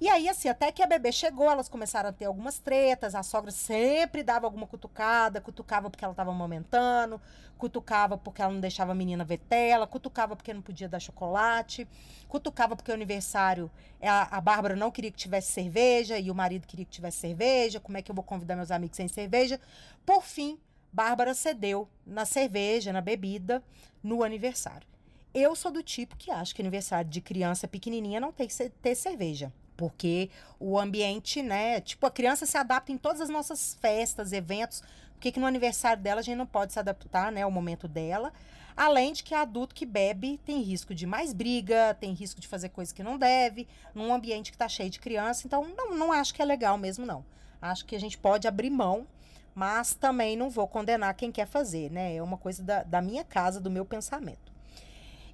E 0.01 0.09
aí, 0.09 0.27
assim, 0.27 0.50
até 0.50 0.71
que 0.71 0.83
a 0.83 0.88
bebê 0.88 1.12
chegou, 1.12 1.50
elas 1.50 1.69
começaram 1.69 2.09
a 2.09 2.12
ter 2.13 2.25
algumas 2.25 2.59
tretas. 2.59 3.15
A 3.15 3.23
sogra 3.23 3.51
sempre 3.51 4.23
dava 4.23 4.45
alguma 4.45 4.67
cutucada, 4.67 5.39
cutucava 5.39 5.89
porque 5.89 6.03
ela 6.03 6.13
estava 6.13 6.31
amamentando, 6.31 7.21
cutucava 7.57 8.17
porque 8.17 8.41
ela 8.41 8.51
não 8.51 8.59
deixava 8.59 8.91
a 8.91 8.95
menina 8.95 9.23
ver 9.23 9.38
tela, 9.38 9.88
cutucava 9.88 10.35
porque 10.35 10.53
não 10.53 10.62
podia 10.62 10.89
dar 10.89 11.00
chocolate, 11.00 11.88
cutucava 12.27 12.75
porque 12.75 12.91
o 12.91 12.93
aniversário, 12.93 13.71
a, 14.01 14.38
a 14.38 14.41
Bárbara 14.41 14.75
não 14.75 14.91
queria 14.91 15.12
que 15.12 15.17
tivesse 15.17 15.51
cerveja 15.51 16.17
e 16.17 16.29
o 16.29 16.35
marido 16.35 16.67
queria 16.67 16.85
que 16.85 16.91
tivesse 16.91 17.17
cerveja. 17.17 17.79
Como 17.79 17.97
é 17.97 18.01
que 18.01 18.12
eu 18.12 18.15
vou 18.15 18.23
convidar 18.23 18.55
meus 18.55 18.71
amigos 18.71 18.97
sem 18.97 19.07
cerveja? 19.07 19.59
Por 20.05 20.23
fim, 20.23 20.59
Bárbara 20.91 21.33
cedeu 21.33 21.88
na 22.05 22.25
cerveja, 22.25 22.91
na 22.91 23.01
bebida, 23.01 23.63
no 24.03 24.23
aniversário. 24.23 24.88
Eu 25.33 25.55
sou 25.55 25.71
do 25.71 25.81
tipo 25.81 26.15
que 26.15 26.29
acho 26.29 26.53
que 26.53 26.62
aniversário 26.62 27.09
de 27.09 27.21
criança 27.21 27.67
pequenininha 27.67 28.19
não 28.19 28.31
tem 28.31 28.47
que 28.47 28.69
ter 28.69 28.95
cerveja. 28.95 29.51
Porque 29.75 30.30
o 30.60 30.80
ambiente, 30.80 31.42
né? 31.42 31.82
Tipo, 31.82 32.06
a 32.06 32.12
criança 32.12 32.46
se 32.46 32.58
adapta 32.58 32.92
em 32.92 32.98
todas 32.98 33.22
as 33.22 33.30
nossas 33.30 33.77
festas, 33.82 34.32
eventos. 34.32 34.82
Por 35.13 35.20
que, 35.20 35.32
que 35.32 35.39
no 35.39 35.46
aniversário 35.46 36.01
dela 36.01 36.20
a 36.20 36.24
gente 36.24 36.38
não 36.38 36.46
pode 36.46 36.74
se 36.74 36.80
adaptar, 36.80 37.32
né? 37.32 37.44
Ao 37.44 37.51
momento 37.51 37.88
dela. 37.88 38.32
Além 38.75 39.13
de 39.13 39.24
que 39.24 39.36
adulto 39.36 39.75
que 39.75 39.86
bebe 39.86 40.39
tem 40.44 40.62
risco 40.62 40.96
de 40.96 41.06
mais 41.06 41.32
briga, 41.32 41.96
tem 42.00 42.12
risco 42.12 42.42
de 42.42 42.48
fazer 42.48 42.70
coisas 42.70 42.92
que 42.92 43.03
não 43.03 43.18
deve, 43.18 43.68
num 43.94 44.13
ambiente 44.13 44.51
que 44.51 44.58
tá 44.58 44.68
cheio 44.68 44.89
de 44.89 45.00
criança. 45.00 45.46
Então, 45.46 45.68
não, 45.77 45.96
não 45.96 46.12
acho 46.12 46.34
que 46.34 46.42
é 46.42 46.46
legal 46.46 46.77
mesmo, 46.77 47.06
não. 47.06 47.24
Acho 47.62 47.86
que 47.86 47.96
a 47.96 48.00
gente 48.00 48.18
pode 48.18 48.48
abrir 48.48 48.70
mão, 48.70 49.08
mas 49.53 49.94
também 49.94 50.36
não 50.36 50.50
vou 50.50 50.68
condenar 50.68 51.13
quem 51.13 51.32
quer 51.32 51.46
fazer, 51.46 51.92
né? 51.92 52.15
É 52.15 52.24
uma 52.24 52.38
coisa 52.38 52.63
da, 52.63 52.84
da 52.84 53.01
minha 53.01 53.24
casa, 53.24 53.62
do 53.62 53.70
meu 53.70 53.86
pensamento. 53.86 54.52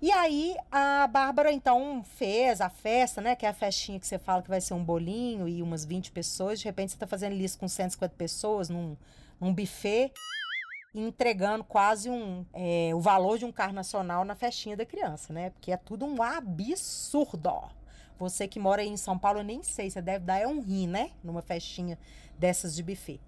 E 0.01 0.11
aí 0.13 0.55
a 0.71 1.07
Bárbara 1.07 1.51
então 1.51 2.03
fez 2.15 2.61
a 2.61 2.69
festa, 2.69 3.19
né? 3.19 3.35
Que 3.35 3.45
é 3.45 3.49
a 3.49 3.53
festinha 3.53 3.99
que 3.99 4.07
você 4.07 4.17
fala 4.17 4.41
que 4.41 4.47
vai 4.49 4.61
ser 4.61 4.73
um 4.73 4.83
bolinho 4.83 5.47
e 5.47 5.61
umas 5.61 5.83
20 5.83 6.11
pessoas. 6.11 6.59
De 6.59 6.65
repente 6.65 6.93
você 6.93 6.97
tá 6.97 7.05
fazendo 7.05 7.35
isso 7.35 7.59
com 7.59 7.67
150 7.67 8.15
pessoas 8.15 8.69
num, 8.69 8.95
num 9.39 9.53
buffet 9.53 10.13
entregando 10.95 11.63
quase 11.63 12.09
um 12.09 12.45
é, 12.53 12.91
o 12.95 12.99
valor 12.99 13.37
de 13.37 13.45
um 13.45 13.51
carro 13.51 13.73
nacional 13.73 14.25
na 14.25 14.35
festinha 14.35 14.75
da 14.75 14.85
criança, 14.85 15.33
né? 15.33 15.49
Porque 15.51 15.71
é 15.71 15.77
tudo 15.77 16.05
um 16.05 16.23
absurdo. 16.23 17.69
Você 18.17 18.47
que 18.47 18.59
mora 18.59 18.81
aí 18.81 18.89
em 18.89 18.97
São 18.97 19.17
Paulo, 19.17 19.39
eu 19.39 19.43
nem 19.43 19.63
sei, 19.63 19.89
você 19.89 20.01
deve 20.01 20.25
dar 20.25 20.39
é 20.39 20.47
um 20.47 20.61
rim, 20.61 20.87
né? 20.87 21.11
Numa 21.23 21.41
festinha 21.41 21.97
dessas 22.37 22.75
de 22.75 22.83
buffet. 22.83 23.19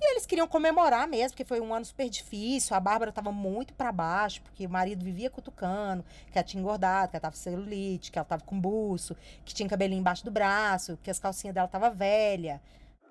E 0.00 0.12
eles 0.12 0.26
queriam 0.26 0.46
comemorar 0.46 1.08
mesmo, 1.08 1.30
porque 1.30 1.44
foi 1.44 1.60
um 1.60 1.74
ano 1.74 1.84
super 1.84 2.08
difícil. 2.08 2.76
A 2.76 2.80
Bárbara 2.80 3.08
estava 3.08 3.32
muito 3.32 3.74
para 3.74 3.90
baixo, 3.90 4.40
porque 4.42 4.64
o 4.64 4.70
marido 4.70 5.04
vivia 5.04 5.28
cutucando, 5.28 6.04
que 6.30 6.38
ela 6.38 6.46
tinha 6.46 6.60
engordado, 6.60 7.10
que 7.10 7.16
ela 7.16 7.22
tava 7.22 7.34
celulite, 7.34 8.12
que 8.12 8.18
ela 8.18 8.24
tava 8.24 8.44
com 8.44 8.60
buço, 8.60 9.16
que 9.44 9.52
tinha 9.52 9.68
cabelinho 9.68 9.98
embaixo 9.98 10.24
do 10.24 10.30
braço, 10.30 10.96
que 11.02 11.10
as 11.10 11.18
calcinhas 11.18 11.54
dela 11.54 11.66
tava 11.66 11.90
velha. 11.90 12.62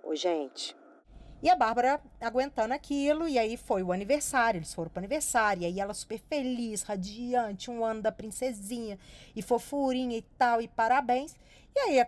Ô, 0.01 0.15
gente. 0.15 0.75
E 1.43 1.49
a 1.49 1.55
Bárbara 1.55 2.01
aguentando 2.19 2.73
aquilo, 2.73 3.27
e 3.27 3.37
aí 3.37 3.57
foi 3.57 3.83
o 3.83 3.91
aniversário, 3.91 4.57
eles 4.57 4.73
foram 4.73 4.89
pro 4.89 4.99
aniversário, 4.99 5.63
e 5.63 5.65
aí 5.65 5.79
ela 5.79 5.93
super 5.93 6.19
feliz, 6.19 6.81
radiante, 6.81 7.69
um 7.69 7.85
ano 7.85 8.01
da 8.01 8.11
princesinha, 8.11 8.97
e 9.35 9.41
fofurinha 9.41 10.17
e 10.17 10.21
tal, 10.21 10.61
e 10.61 10.67
parabéns. 10.67 11.35
E 11.75 11.79
aí 11.79 12.07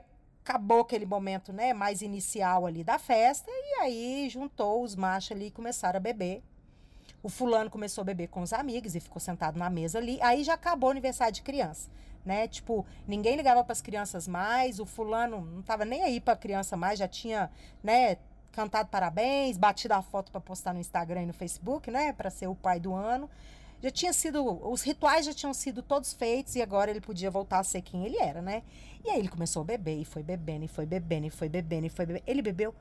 acabou 0.49 0.81
aquele 0.81 1.05
momento, 1.05 1.53
né, 1.53 1.73
mais 1.73 2.01
inicial 2.01 2.65
ali 2.65 2.83
da 2.83 2.97
festa, 2.97 3.51
e 3.51 3.81
aí 3.81 4.29
juntou 4.29 4.83
os 4.83 4.95
machos 4.95 5.31
ali 5.31 5.47
e 5.47 5.51
começaram 5.51 5.97
a 5.97 5.99
beber. 5.99 6.41
O 7.21 7.29
fulano 7.29 7.69
começou 7.69 8.01
a 8.01 8.05
beber 8.05 8.29
com 8.29 8.41
os 8.41 8.51
amigos 8.51 8.95
e 8.95 8.99
ficou 8.99 9.19
sentado 9.19 9.59
na 9.59 9.69
mesa 9.69 9.99
ali. 9.99 10.17
Aí 10.21 10.43
já 10.43 10.55
acabou 10.55 10.87
o 10.87 10.91
aniversário 10.91 11.33
de 11.33 11.43
criança, 11.43 11.89
né? 12.25 12.47
Tipo, 12.47 12.85
ninguém 13.07 13.35
ligava 13.35 13.63
para 13.63 13.73
as 13.73 13.81
crianças 13.81 14.27
mais, 14.27 14.79
o 14.79 14.85
fulano 14.85 15.41
não 15.41 15.61
tava 15.61 15.85
nem 15.85 16.01
aí 16.01 16.19
para 16.19 16.35
criança 16.35 16.75
mais, 16.75 16.97
já 16.97 17.07
tinha, 17.07 17.51
né, 17.83 18.17
cantado 18.51 18.89
parabéns, 18.89 19.55
batido 19.55 19.93
a 19.93 20.01
foto 20.01 20.31
para 20.31 20.41
postar 20.41 20.73
no 20.73 20.79
Instagram 20.79 21.23
e 21.23 21.25
no 21.27 21.33
Facebook, 21.33 21.91
né? 21.91 22.11
Para 22.13 22.31
ser 22.31 22.47
o 22.47 22.55
pai 22.55 22.79
do 22.79 22.93
ano. 22.93 23.29
Já 23.81 23.89
tinha 23.89 24.13
sido. 24.13 24.43
Os 24.69 24.81
rituais 24.81 25.25
já 25.25 25.33
tinham 25.33 25.53
sido 25.53 25.81
todos 25.81 26.13
feitos 26.13 26.55
e 26.55 26.61
agora 26.61 26.91
ele 26.91 27.01
podia 27.01 27.31
voltar 27.31 27.59
a 27.59 27.63
ser 27.63 27.81
quem 27.81 28.05
ele 28.05 28.17
era, 28.17 28.41
né? 28.41 28.63
E 29.05 29.09
aí 29.09 29.19
ele 29.19 29.29
começou 29.29 29.61
a 29.61 29.65
beber 29.65 29.97
e 29.97 30.05
foi 30.05 30.21
bebendo, 30.21 30.65
e 30.65 30.67
foi 30.67 30.85
bebendo, 30.85 31.27
e 31.27 31.29
foi 31.29 31.47
bebendo, 31.47 31.87
e 31.87 31.89
foi 31.89 32.05
bebendo. 32.05 32.25
Ele 32.27 32.41
bebeu 32.41 32.75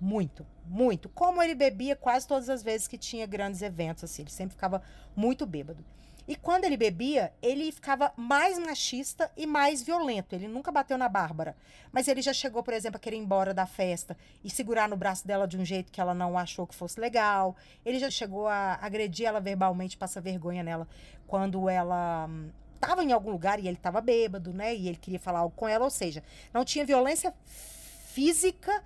muito, 0.00 0.46
muito. 0.64 1.08
Como 1.08 1.42
ele 1.42 1.54
bebia 1.54 1.96
quase 1.96 2.26
todas 2.26 2.48
as 2.48 2.62
vezes 2.62 2.86
que 2.86 2.96
tinha 2.96 3.26
grandes 3.26 3.62
eventos, 3.62 4.04
assim. 4.04 4.22
Ele 4.22 4.30
sempre 4.30 4.54
ficava 4.54 4.80
muito 5.16 5.44
bêbado. 5.44 5.84
E 6.28 6.36
quando 6.36 6.64
ele 6.64 6.76
bebia, 6.76 7.32
ele 7.40 7.72
ficava 7.72 8.12
mais 8.14 8.58
machista 8.58 9.32
e 9.34 9.46
mais 9.46 9.82
violento. 9.82 10.34
Ele 10.34 10.46
nunca 10.46 10.70
bateu 10.70 10.98
na 10.98 11.08
Bárbara. 11.08 11.56
Mas 11.90 12.06
ele 12.06 12.20
já 12.20 12.34
chegou, 12.34 12.62
por 12.62 12.74
exemplo, 12.74 12.98
a 12.98 13.00
querer 13.00 13.16
ir 13.16 13.20
embora 13.20 13.54
da 13.54 13.64
festa 13.64 14.14
e 14.44 14.50
segurar 14.50 14.90
no 14.90 14.96
braço 14.96 15.26
dela 15.26 15.48
de 15.48 15.56
um 15.56 15.64
jeito 15.64 15.90
que 15.90 15.98
ela 15.98 16.12
não 16.12 16.36
achou 16.36 16.66
que 16.66 16.74
fosse 16.74 17.00
legal. 17.00 17.56
Ele 17.82 17.98
já 17.98 18.10
chegou 18.10 18.46
a 18.46 18.78
agredir 18.82 19.26
ela 19.26 19.40
verbalmente, 19.40 19.96
passar 19.96 20.20
vergonha 20.20 20.62
nela 20.62 20.86
quando 21.26 21.66
ela 21.66 22.28
estava 22.74 23.00
hum, 23.00 23.08
em 23.08 23.12
algum 23.12 23.30
lugar 23.30 23.58
e 23.58 23.66
ele 23.66 23.78
estava 23.78 23.98
bêbado, 24.02 24.52
né? 24.52 24.76
E 24.76 24.86
ele 24.86 24.98
queria 24.98 25.18
falar 25.18 25.38
algo 25.38 25.54
com 25.56 25.66
ela. 25.66 25.84
Ou 25.86 25.90
seja, 25.90 26.22
não 26.52 26.62
tinha 26.62 26.84
violência 26.84 27.32
física. 28.12 28.84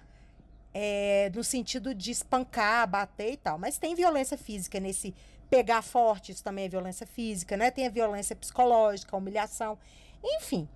É, 0.75 1.31
no 1.35 1.45
sentido 1.45 1.95
de 1.95 2.11
espancar, 2.11 2.89
bater 2.89 3.33
e 3.33 3.37
tal. 3.37 3.59
Mas 3.59 3.77
tem 3.77 3.95
violência 3.95 4.39
física 4.39 4.81
nesse 4.81 5.13
pegar 5.53 5.83
forte, 5.83 6.33
isso 6.33 6.43
também 6.43 6.65
é 6.65 6.69
violência 6.71 7.07
física, 7.07 7.59
né? 7.59 7.71
Tem 7.71 7.87
a 7.87 7.91
violência 7.91 8.35
psicológica, 8.35 9.15
a 9.15 9.19
humilhação. 9.19 9.79
Enfim, 10.25 10.67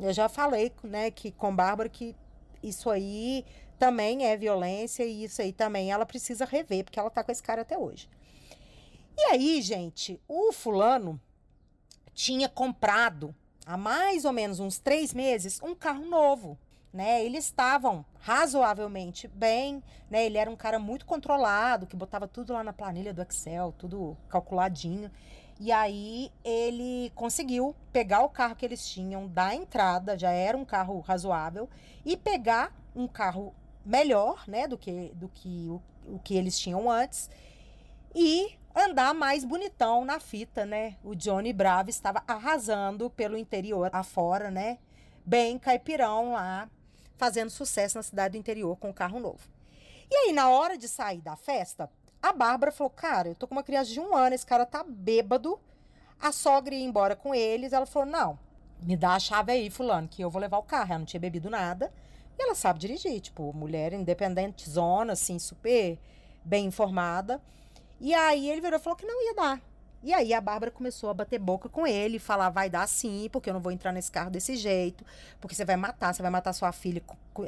eu 0.00 0.10
já 0.10 0.26
falei, 0.26 0.72
né, 0.82 1.10
que 1.10 1.30
com 1.30 1.54
Bárbara 1.54 1.86
que 1.86 2.16
isso 2.62 2.88
aí 2.88 3.44
também 3.78 4.24
é 4.24 4.34
violência 4.34 5.04
e 5.04 5.24
isso 5.24 5.42
aí 5.42 5.52
também 5.52 5.92
ela 5.92 6.06
precisa 6.06 6.46
rever, 6.46 6.82
porque 6.82 6.98
ela 6.98 7.10
tá 7.10 7.22
com 7.22 7.30
esse 7.30 7.42
cara 7.42 7.60
até 7.60 7.76
hoje. 7.76 8.08
E 9.18 9.20
aí, 9.32 9.60
gente, 9.60 10.18
o 10.26 10.50
fulano 10.50 11.20
tinha 12.14 12.48
comprado 12.48 13.34
há 13.66 13.76
mais 13.76 14.24
ou 14.24 14.32
menos 14.32 14.60
uns 14.60 14.78
três 14.78 15.12
meses 15.12 15.60
um 15.62 15.74
carro 15.74 16.06
novo 16.06 16.58
né? 16.92 17.24
Eles 17.24 17.44
estavam 17.46 18.04
razoavelmente 18.20 19.26
bem, 19.28 19.82
né? 20.10 20.26
Ele 20.26 20.38
era 20.38 20.50
um 20.50 20.56
cara 20.56 20.78
muito 20.78 21.06
controlado, 21.06 21.86
que 21.86 21.96
botava 21.96 22.28
tudo 22.28 22.52
lá 22.52 22.62
na 22.62 22.72
planilha 22.72 23.14
do 23.14 23.22
Excel, 23.22 23.74
tudo 23.78 24.16
calculadinho. 24.28 25.10
E 25.58 25.70
aí 25.70 26.30
ele 26.44 27.12
conseguiu 27.14 27.74
pegar 27.92 28.22
o 28.22 28.28
carro 28.28 28.56
que 28.56 28.64
eles 28.64 28.86
tinham 28.88 29.28
da 29.28 29.54
entrada, 29.54 30.18
já 30.18 30.30
era 30.30 30.56
um 30.56 30.64
carro 30.64 31.00
razoável, 31.00 31.68
e 32.04 32.16
pegar 32.16 32.74
um 32.94 33.06
carro 33.06 33.54
melhor, 33.84 34.44
né, 34.46 34.66
do 34.66 34.76
que 34.78 35.12
do 35.14 35.28
que 35.28 35.68
o, 35.68 35.82
o 36.14 36.18
que 36.18 36.34
eles 36.34 36.58
tinham 36.58 36.90
antes, 36.90 37.30
e 38.14 38.56
andar 38.74 39.14
mais 39.14 39.44
bonitão 39.44 40.04
na 40.04 40.18
fita, 40.18 40.64
né? 40.64 40.96
O 41.02 41.14
Johnny 41.14 41.52
Bravo 41.52 41.90
estava 41.90 42.22
arrasando 42.26 43.10
pelo 43.10 43.36
interior 43.36 43.90
afora, 43.92 44.50
né? 44.50 44.78
Bem 45.24 45.58
caipirão 45.58 46.32
lá, 46.32 46.68
fazendo 47.22 47.50
sucesso 47.50 47.96
na 47.96 48.02
cidade 48.02 48.32
do 48.32 48.38
interior 48.38 48.76
com 48.76 48.88
um 48.88 48.92
carro 48.92 49.20
novo. 49.20 49.48
E 50.10 50.14
aí, 50.16 50.32
na 50.32 50.48
hora 50.50 50.76
de 50.76 50.88
sair 50.88 51.20
da 51.20 51.36
festa, 51.36 51.88
a 52.20 52.32
Bárbara 52.32 52.72
falou: 52.72 52.90
Cara, 52.90 53.28
eu 53.28 53.36
tô 53.36 53.46
com 53.46 53.54
uma 53.54 53.62
criança 53.62 53.92
de 53.92 54.00
um 54.00 54.16
ano, 54.16 54.34
esse 54.34 54.44
cara 54.44 54.66
tá 54.66 54.82
bêbado. 54.82 55.56
A 56.20 56.32
sogra 56.32 56.74
ia 56.74 56.84
embora 56.84 57.14
com 57.14 57.32
eles. 57.32 57.72
Ela 57.72 57.86
falou: 57.86 58.08
Não, 58.08 58.36
me 58.82 58.96
dá 58.96 59.14
a 59.14 59.20
chave 59.20 59.52
aí, 59.52 59.70
Fulano, 59.70 60.08
que 60.08 60.20
eu 60.20 60.28
vou 60.28 60.40
levar 60.40 60.58
o 60.58 60.64
carro. 60.64 60.90
Ela 60.90 60.98
não 60.98 61.06
tinha 61.06 61.20
bebido 61.20 61.48
nada. 61.48 61.92
E 62.36 62.42
ela 62.42 62.56
sabe 62.56 62.80
dirigir, 62.80 63.20
tipo, 63.20 63.52
mulher 63.52 63.92
independente, 63.92 64.68
zona, 64.68 65.12
assim, 65.12 65.38
super 65.38 65.96
bem 66.44 66.66
informada. 66.66 67.40
E 68.00 68.12
aí 68.12 68.50
ele 68.50 68.60
virou 68.60 68.80
e 68.80 68.82
falou 68.82 68.96
que 68.96 69.06
não 69.06 69.24
ia 69.28 69.34
dar. 69.36 69.60
E 70.02 70.12
aí 70.12 70.34
a 70.34 70.40
Bárbara 70.40 70.70
começou 70.70 71.10
a 71.10 71.14
bater 71.14 71.38
boca 71.38 71.68
com 71.68 71.86
ele, 71.86 72.18
falar, 72.18 72.50
vai 72.50 72.68
dar 72.68 72.86
sim, 72.88 73.28
porque 73.30 73.48
eu 73.48 73.54
não 73.54 73.60
vou 73.60 73.70
entrar 73.70 73.92
nesse 73.92 74.10
carro 74.10 74.30
desse 74.30 74.56
jeito, 74.56 75.04
porque 75.40 75.54
você 75.54 75.64
vai 75.64 75.76
matar, 75.76 76.12
você 76.12 76.20
vai 76.20 76.30
matar 76.30 76.52
sua 76.52 76.72
filha 76.72 77.02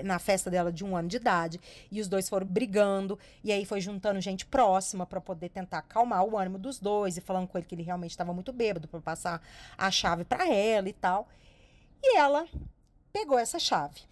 na 0.05 0.19
festa 0.21 0.51
dela 0.51 0.71
de 0.71 0.85
um 0.85 0.97
ano 0.97 1.09
de 1.09 1.17
idade. 1.17 1.61
E 1.90 2.01
os 2.01 2.07
dois 2.07 2.29
foram 2.29 2.47
brigando, 2.47 3.19
e 3.43 3.51
aí 3.51 3.64
foi 3.64 3.81
juntando 3.81 4.21
gente 4.21 4.47
próxima 4.47 5.05
para 5.05 5.21
poder 5.21 5.49
tentar 5.49 5.79
acalmar 5.79 6.25
o 6.25 6.38
ânimo 6.38 6.59
dos 6.59 6.79
dois, 6.79 7.17
e 7.17 7.21
falando 7.21 7.49
com 7.49 7.59
ele 7.59 7.67
que 7.67 7.75
ele 7.75 7.83
realmente 7.83 8.12
estava 8.12 8.33
muito 8.33 8.53
bêbado, 8.53 8.87
para 8.87 9.01
passar 9.01 9.43
a 9.77 9.90
chave 9.90 10.25
para 10.25 10.49
ela 10.49 10.88
e 10.88 10.93
tal. 10.93 11.29
E 12.03 12.17
ela 12.17 12.47
pegou 13.12 13.38
essa 13.38 13.59
chave. 13.59 14.03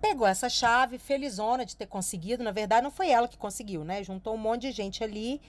Pegou 0.00 0.26
essa 0.26 0.48
chave, 0.50 0.98
felizona 0.98 1.64
de 1.64 1.74
ter 1.74 1.86
conseguido. 1.86 2.44
Na 2.44 2.50
verdade, 2.50 2.82
não 2.82 2.90
foi 2.90 3.08
ela 3.08 3.26
que 3.26 3.38
conseguiu, 3.38 3.82
né? 3.84 4.04
Juntou 4.04 4.34
um 4.34 4.38
monte 4.38 4.62
de 4.62 4.72
gente 4.72 5.02
ali 5.02 5.40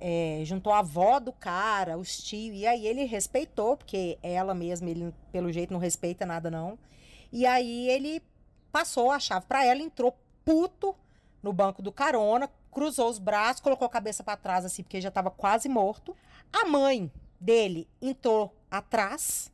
é, 0.00 0.42
juntou 0.44 0.72
a 0.72 0.78
avó 0.78 1.18
do 1.18 1.32
cara, 1.32 1.98
os 1.98 2.18
tios, 2.18 2.56
e 2.56 2.66
aí 2.66 2.86
ele 2.86 3.04
respeitou, 3.04 3.76
porque 3.76 4.18
ela 4.22 4.54
mesma, 4.54 4.88
ele 4.90 5.14
pelo 5.32 5.52
jeito 5.52 5.72
não 5.72 5.80
respeita 5.80 6.24
nada 6.24 6.50
não. 6.50 6.78
E 7.32 7.46
aí 7.46 7.88
ele 7.88 8.22
passou 8.72 9.10
a 9.10 9.18
chave 9.18 9.46
para 9.46 9.64
ela, 9.64 9.80
entrou 9.80 10.16
puto 10.44 10.94
no 11.42 11.52
banco 11.52 11.82
do 11.82 11.92
carona, 11.92 12.50
cruzou 12.70 13.08
os 13.08 13.18
braços, 13.18 13.60
colocou 13.60 13.86
a 13.86 13.90
cabeça 13.90 14.22
para 14.22 14.36
trás 14.36 14.64
assim, 14.64 14.82
porque 14.82 15.00
já 15.00 15.08
estava 15.08 15.30
quase 15.30 15.68
morto. 15.68 16.16
A 16.52 16.64
mãe 16.64 17.10
dele 17.40 17.88
entrou 18.00 18.54
atrás 18.70 19.52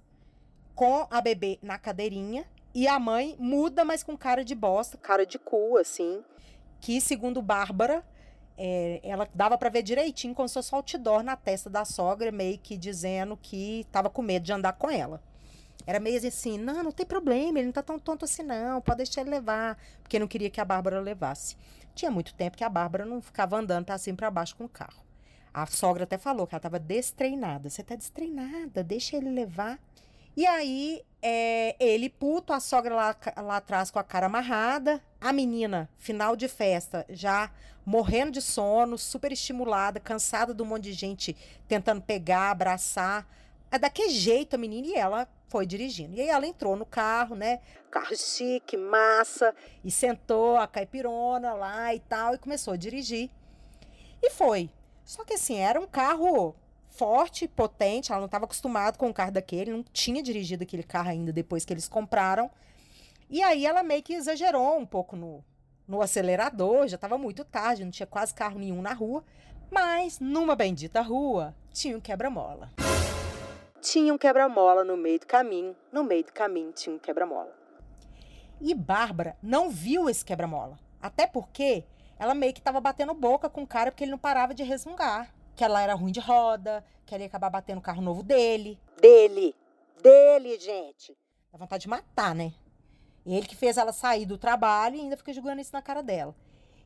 com 0.74 1.07
a 1.11 1.20
bebê 1.20 1.59
na 1.62 1.78
cadeirinha 1.78 2.44
e 2.74 2.88
a 2.88 2.98
mãe 2.98 3.37
muda, 3.38 3.85
mas 3.85 4.02
com 4.02 4.16
cara 4.16 4.44
de 4.44 4.54
bosta, 4.54 4.98
cara 4.98 5.24
de 5.24 5.38
cu 5.38 5.76
assim, 5.76 6.24
que 6.80 7.00
segundo 7.00 7.40
Bárbara 7.40 8.04
é, 8.56 9.00
ela 9.02 9.28
dava 9.34 9.58
para 9.58 9.68
ver 9.68 9.82
direitinho 9.82 10.34
como 10.34 10.48
se 10.48 10.54
fosse 10.54 10.74
outdoor 10.74 11.22
na 11.22 11.36
testa 11.36 11.68
da 11.68 11.84
sogra, 11.84 12.30
meio 12.30 12.58
que 12.58 12.76
dizendo 12.76 13.36
que 13.40 13.80
estava 13.80 14.08
com 14.08 14.22
medo 14.22 14.44
de 14.44 14.52
andar 14.52 14.74
com 14.74 14.90
ela. 14.90 15.20
Era 15.86 16.00
meio 16.00 16.16
assim, 16.26 16.56
não, 16.56 16.82
não 16.82 16.92
tem 16.92 17.04
problema, 17.04 17.58
ele 17.58 17.66
não 17.66 17.72
tá 17.72 17.82
tão 17.82 17.98
tonto 17.98 18.24
assim 18.24 18.42
não, 18.42 18.80
pode 18.80 18.98
deixar 18.98 19.20
ele 19.20 19.30
levar, 19.30 19.76
porque 20.02 20.18
não 20.18 20.26
queria 20.26 20.48
que 20.48 20.60
a 20.60 20.64
Bárbara 20.64 21.00
levasse. 21.00 21.56
Tinha 21.94 22.10
muito 22.10 22.34
tempo 22.34 22.56
que 22.56 22.64
a 22.64 22.68
Bárbara 22.68 23.04
não 23.04 23.20
ficava 23.20 23.56
andando 23.56 23.84
para 23.84 23.98
cima 23.98 24.16
para 24.16 24.30
baixo 24.30 24.56
com 24.56 24.64
o 24.64 24.68
carro. 24.68 25.04
A 25.52 25.66
sogra 25.66 26.04
até 26.04 26.18
falou 26.18 26.46
que 26.46 26.54
ela 26.54 26.58
estava 26.58 26.80
destreinada. 26.80 27.70
Você 27.70 27.82
tá 27.84 27.94
destreinada, 27.94 28.82
deixa 28.82 29.16
ele 29.16 29.30
levar. 29.30 29.78
E 30.36 30.44
aí, 30.46 31.02
é, 31.22 31.76
ele 31.78 32.10
puto, 32.10 32.52
a 32.52 32.58
sogra 32.58 32.92
lá, 32.92 33.16
lá 33.36 33.56
atrás 33.58 33.88
com 33.88 34.00
a 34.00 34.04
cara 34.04 34.26
amarrada, 34.26 35.00
a 35.24 35.32
menina, 35.32 35.88
final 35.96 36.37
de 36.37 36.46
festa, 36.48 37.06
já 37.08 37.50
morrendo 37.82 38.32
de 38.32 38.42
sono, 38.42 38.98
super 38.98 39.32
estimulada, 39.32 39.98
cansada 39.98 40.52
de 40.52 40.62
um 40.62 40.66
monte 40.66 40.82
de 40.84 40.92
gente 40.92 41.34
tentando 41.66 42.02
pegar, 42.02 42.50
abraçar. 42.50 43.26
É 43.70 43.78
daquele 43.78 44.10
jeito 44.10 44.52
a 44.52 44.58
menina 44.58 44.87
e 44.87 44.94
ela 44.94 45.26
foi 45.48 45.64
dirigindo. 45.64 46.14
E 46.14 46.20
aí 46.20 46.28
ela 46.28 46.46
entrou 46.46 46.76
no 46.76 46.84
carro, 46.84 47.34
né? 47.34 47.60
Carro 47.90 48.14
chique, 48.14 48.76
massa, 48.76 49.54
e 49.82 49.90
sentou 49.90 50.58
a 50.58 50.66
caipirona 50.66 51.54
lá 51.54 51.94
e 51.94 52.00
tal, 52.00 52.34
e 52.34 52.38
começou 52.38 52.74
a 52.74 52.76
dirigir. 52.76 53.30
E 54.22 54.28
foi. 54.28 54.68
Só 55.06 55.24
que 55.24 55.32
assim, 55.32 55.56
era 55.56 55.80
um 55.80 55.87
carro 55.87 56.54
forte, 56.90 57.48
potente. 57.48 58.12
Ela 58.12 58.20
não 58.20 58.26
estava 58.26 58.44
acostumada 58.44 58.98
com 58.98 59.06
um 59.06 59.12
carro 59.12 59.32
daquele, 59.32 59.70
não 59.70 59.82
tinha 59.90 60.22
dirigido 60.22 60.64
aquele 60.64 60.82
carro 60.82 61.08
ainda 61.08 61.32
depois 61.32 61.64
que 61.64 61.72
eles 61.72 61.88
compraram. 61.88 62.50
E 63.28 63.42
aí 63.42 63.66
ela 63.66 63.82
meio 63.82 64.02
que 64.02 64.14
exagerou 64.14 64.78
um 64.78 64.87
pouco 64.87 65.16
no, 65.16 65.44
no 65.87 66.00
acelerador, 66.00 66.87
já 66.88 66.96
estava 66.96 67.18
muito 67.18 67.44
tarde, 67.44 67.84
não 67.84 67.90
tinha 67.90 68.06
quase 68.06 68.34
carro 68.34 68.58
nenhum 68.58 68.82
na 68.82 68.92
rua. 68.92 69.24
Mas 69.70 70.20
numa 70.20 70.54
bendita 70.54 71.00
rua 71.00 71.54
tinha 71.72 71.96
um 71.96 72.00
quebra-mola. 72.00 72.70
Tinha 73.80 74.14
um 74.14 74.18
quebra-mola 74.18 74.84
no 74.84 74.96
meio 74.96 75.18
do 75.18 75.26
caminho, 75.26 75.76
no 75.92 76.04
meio 76.04 76.24
do 76.24 76.32
caminho 76.32 76.72
tinha 76.72 76.94
um 76.94 76.98
quebra-mola. 76.98 77.52
E 78.60 78.72
Bárbara 78.74 79.37
não 79.42 79.68
viu 79.68 80.08
esse 80.08 80.24
quebra-mola. 80.24 80.78
Até 81.00 81.26
porque 81.26 81.84
ela 82.18 82.34
meio 82.34 82.52
que 82.52 82.60
estava 82.60 82.80
batendo 82.80 83.12
boca 83.12 83.50
com 83.50 83.62
o 83.62 83.66
cara 83.66 83.90
porque 83.90 84.04
ele 84.04 84.12
não 84.12 84.18
parava 84.18 84.54
de 84.54 84.62
resmungar 84.62 85.34
que 85.54 85.64
ela 85.64 85.80
era 85.80 85.94
ruim 85.94 86.12
de 86.12 86.20
roda, 86.20 86.84
que 87.06 87.14
ela 87.14 87.22
ia 87.22 87.28
acabar 87.28 87.50
batendo 87.50 87.78
o 87.78 87.82
carro 87.82 88.02
novo 88.02 88.22
dele. 88.22 88.78
Dele! 89.00 89.54
Dele, 90.02 90.58
gente! 90.58 91.16
Dá 91.52 91.58
vontade 91.58 91.82
de 91.82 91.88
matar, 91.88 92.34
né? 92.34 92.52
Ele 93.26 93.46
que 93.46 93.56
fez 93.56 93.76
ela 93.76 93.92
sair 93.92 94.26
do 94.26 94.37
trabalho 94.37 94.96
e 94.96 95.00
ainda 95.00 95.16
fica 95.16 95.32
jogando 95.32 95.60
isso 95.60 95.72
na 95.72 95.80
cara 95.80 96.02
dela. 96.02 96.34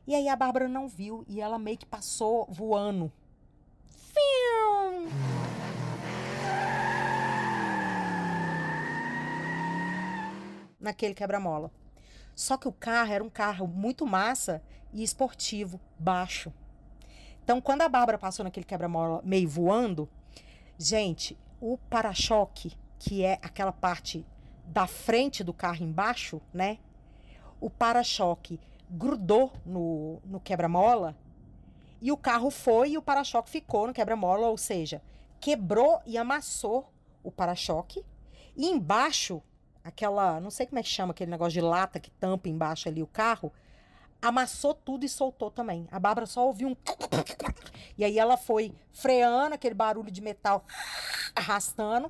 E 0.07 0.15
aí 0.15 0.29
a 0.29 0.35
Bárbara 0.35 0.67
não 0.67 0.87
viu 0.87 1.25
e 1.27 1.41
ela 1.41 1.59
meio 1.59 1.77
que 1.77 1.85
passou 1.85 2.47
voando. 2.49 3.11
Fium! 3.89 5.09
Naquele 10.79 11.13
quebra-mola. 11.13 11.71
Só 12.33 12.55
que 12.55 12.69
o 12.69 12.71
carro 12.71 13.11
era 13.11 13.23
um 13.23 13.29
carro 13.29 13.67
muito 13.67 14.07
massa 14.07 14.63
e 14.93 15.03
esportivo, 15.03 15.79
baixo. 15.99 16.53
Então, 17.43 17.59
quando 17.59 17.81
a 17.81 17.89
Bárbara 17.89 18.17
passou 18.17 18.45
naquele 18.45 18.65
quebra-mola 18.65 19.21
meio 19.23 19.49
voando, 19.49 20.07
gente, 20.77 21.37
o 21.59 21.77
para-choque, 21.77 22.71
que 22.97 23.23
é 23.25 23.39
aquela 23.41 23.73
parte 23.73 24.25
da 24.69 24.85
frente 24.85 25.43
do 25.43 25.53
carro 25.53 25.83
embaixo, 25.83 26.41
né? 26.53 26.77
O 27.59 27.69
para-choque 27.69 28.59
grudou 28.89 29.51
no, 29.65 30.21
no 30.23 30.39
quebra-mola 30.39 31.15
e 32.01 32.11
o 32.11 32.17
carro 32.17 32.49
foi 32.49 32.91
e 32.91 32.97
o 32.97 33.01
para-choque 33.01 33.49
ficou 33.49 33.87
no 33.87 33.93
quebra-mola, 33.93 34.47
ou 34.47 34.57
seja, 34.57 35.01
quebrou 35.41 35.99
e 36.05 36.17
amassou 36.17 36.93
o 37.23 37.31
para-choque. 37.31 38.05
E 38.55 38.67
embaixo, 38.67 39.41
aquela, 39.83 40.39
não 40.39 40.51
sei 40.51 40.65
como 40.65 40.79
é 40.79 40.83
que 40.83 40.89
chama 40.89 41.11
aquele 41.11 41.31
negócio 41.31 41.53
de 41.53 41.61
lata 41.61 41.99
que 41.99 42.11
tampa 42.11 42.47
embaixo 42.47 42.87
ali 42.87 43.01
o 43.01 43.07
carro, 43.07 43.51
amassou 44.21 44.73
tudo 44.73 45.03
e 45.03 45.09
soltou 45.09 45.49
também. 45.49 45.87
A 45.91 45.99
Bárbara 45.99 46.27
só 46.27 46.45
ouviu 46.45 46.69
um. 46.69 46.75
E 47.97 48.03
aí 48.05 48.17
ela 48.17 48.37
foi 48.37 48.73
freando 48.93 49.55
aquele 49.55 49.75
barulho 49.75 50.09
de 50.09 50.21
metal 50.21 50.63
arrastando. 51.35 52.09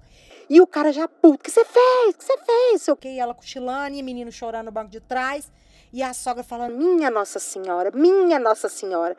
E 0.49 0.59
o 0.59 0.65
cara 0.65 0.91
já, 0.91 1.07
puto, 1.07 1.35
o 1.35 1.37
que 1.37 1.51
você 1.51 1.63
fez? 1.63 2.15
O 2.15 2.17
que 2.17 2.23
você 2.23 2.37
fez? 2.37 2.81
Sei. 2.81 3.15
E 3.15 3.19
ela 3.19 3.35
cochilando 3.35 3.95
e 3.95 4.01
o 4.01 4.03
menino 4.03 4.31
chorando 4.31 4.65
no 4.65 4.71
banco 4.71 4.89
de 4.89 4.99
trás. 4.99 5.51
E 5.93 6.01
a 6.01 6.11
sogra 6.11 6.43
falando, 6.43 6.75
minha 6.75 7.11
Nossa 7.11 7.37
Senhora, 7.39 7.91
minha 7.91 8.39
Nossa 8.39 8.67
Senhora. 8.67 9.15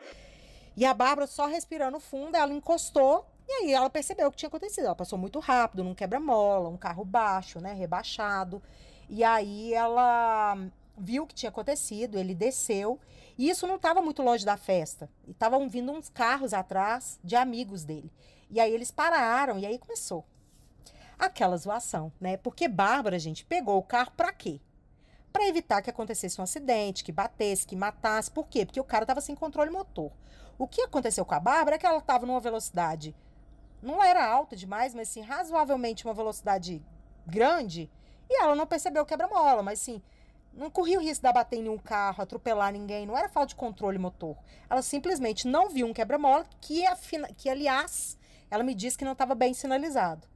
E 0.75 0.85
a 0.85 0.93
Bárbara 0.93 1.27
só 1.27 1.45
respirando 1.45 2.01
fundo, 2.01 2.35
ela 2.35 2.53
encostou. 2.53 3.25
E 3.47 3.51
aí 3.53 3.73
ela 3.73 3.89
percebeu 3.89 4.27
o 4.27 4.31
que 4.31 4.37
tinha 4.37 4.47
acontecido. 4.47 4.85
Ela 4.85 4.95
passou 4.95 5.17
muito 5.17 5.39
rápido, 5.39 5.85
num 5.85 5.95
quebra-mola, 5.95 6.67
um 6.67 6.77
carro 6.77 7.05
baixo, 7.05 7.61
né, 7.61 7.73
rebaixado. 7.73 8.61
E 9.09 9.23
aí 9.23 9.73
ela 9.73 10.57
viu 10.97 11.23
o 11.23 11.27
que 11.27 11.33
tinha 11.33 11.49
acontecido, 11.49 12.17
ele 12.17 12.35
desceu. 12.35 12.99
E 13.37 13.49
isso 13.49 13.65
não 13.65 13.75
estava 13.75 14.01
muito 14.01 14.21
longe 14.21 14.45
da 14.45 14.57
festa. 14.57 15.09
E 15.25 15.31
estavam 15.31 15.69
vindo 15.69 15.93
uns 15.93 16.09
carros 16.09 16.53
atrás 16.53 17.17
de 17.23 17.37
amigos 17.37 17.85
dele. 17.85 18.11
E 18.49 18.59
aí 18.59 18.73
eles 18.73 18.91
pararam 18.91 19.57
e 19.57 19.65
aí 19.65 19.77
começou 19.77 20.25
aquela 21.25 21.55
zoação, 21.57 22.11
né? 22.19 22.37
Porque 22.37 22.67
Bárbara, 22.67 23.19
gente, 23.19 23.45
pegou 23.45 23.77
o 23.77 23.83
carro 23.83 24.11
para 24.17 24.33
quê? 24.33 24.59
Para 25.31 25.47
evitar 25.47 25.81
que 25.81 25.89
acontecesse 25.89 26.41
um 26.41 26.43
acidente, 26.43 27.03
que 27.03 27.11
batesse, 27.11 27.65
que 27.65 27.75
matasse. 27.75 28.29
Por 28.29 28.47
quê? 28.47 28.65
Porque 28.65 28.79
o 28.79 28.83
cara 28.83 29.03
estava 29.03 29.21
sem 29.21 29.35
controle 29.35 29.69
motor. 29.69 30.11
O 30.57 30.67
que 30.67 30.81
aconteceu 30.81 31.23
com 31.23 31.35
a 31.35 31.39
Bárbara 31.39 31.75
é 31.75 31.79
que 31.79 31.85
ela 31.85 31.99
estava 31.99 32.25
numa 32.25 32.39
velocidade, 32.39 33.15
não 33.81 34.03
era 34.03 34.23
alta 34.23 34.55
demais, 34.55 34.93
mas 34.93 35.09
sim 35.09 35.21
razoavelmente 35.21 36.05
uma 36.05 36.13
velocidade 36.13 36.83
grande, 37.25 37.89
e 38.29 38.41
ela 38.41 38.55
não 38.55 38.67
percebeu 38.67 39.03
o 39.03 39.05
quebra-mola, 39.05 39.63
mas 39.63 39.79
sim, 39.79 40.01
não 40.53 40.69
corria 40.69 40.99
o 40.99 41.01
risco 41.01 41.25
de 41.25 41.33
bater 41.33 41.57
em 41.57 41.63
nenhum 41.63 41.77
carro, 41.77 42.21
atropelar 42.21 42.71
ninguém, 42.71 43.05
não 43.05 43.17
era 43.17 43.29
falta 43.29 43.49
de 43.49 43.55
controle 43.55 43.97
motor. 43.97 44.37
Ela 44.69 44.81
simplesmente 44.81 45.47
não 45.47 45.69
viu 45.69 45.87
um 45.87 45.93
quebra-mola 45.93 46.45
que, 46.59 46.83
que, 47.37 47.49
aliás, 47.49 48.17
ela 48.49 48.63
me 48.63 48.75
disse 48.75 48.97
que 48.97 49.05
não 49.05 49.13
estava 49.13 49.33
bem 49.33 49.53
sinalizado. 49.53 50.27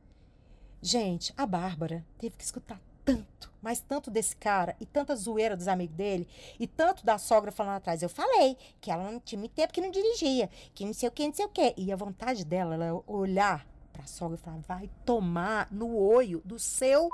Gente, 0.82 1.34
a 1.38 1.46
Bárbara 1.46 2.06
teve 2.18 2.36
que 2.36 2.44
escutar 2.44 2.80
tanto, 3.04 3.52
mas 3.62 3.80
tanto 3.80 4.10
desse 4.10 4.36
cara 4.36 4.76
e 4.80 4.86
tanta 4.86 5.16
zoeira 5.16 5.56
dos 5.56 5.68
amigos 5.68 5.96
dele 5.96 6.28
e 6.60 6.68
tanto 6.68 7.06
da 7.06 7.18
sogra 7.18 7.52
falando 7.52 7.78
atrás. 7.78 8.02
Eu 8.02 8.10
falei 8.10 8.58
que 8.82 8.92
ela 8.92 9.12
não 9.12 9.20
tinha 9.20 9.40
muito 9.40 9.54
tempo 9.54 9.74
que 9.74 9.82
não 9.82 9.92
dirigia, 9.92 10.50
que 10.74 10.86
não 10.86 10.94
sei 10.94 11.10
o 11.10 11.12
que, 11.12 11.28
não 11.28 11.34
sei 11.34 11.46
o 11.46 11.50
que. 11.50 11.74
E 11.78 11.92
a 11.92 11.96
vontade 11.96 12.44
dela, 12.46 12.76
ela 12.76 13.04
olhar 13.08 13.66
pra 13.94 14.06
sogra 14.06 14.38
e 14.38 14.42
falar: 14.42 14.60
vai 14.60 14.90
tomar 15.06 15.68
no 15.72 15.96
olho 15.96 16.42
do 16.44 16.60
seu 16.60 17.10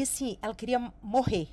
e 0.00 0.02
assim, 0.02 0.38
ela 0.40 0.54
queria 0.54 0.92
morrer. 1.02 1.48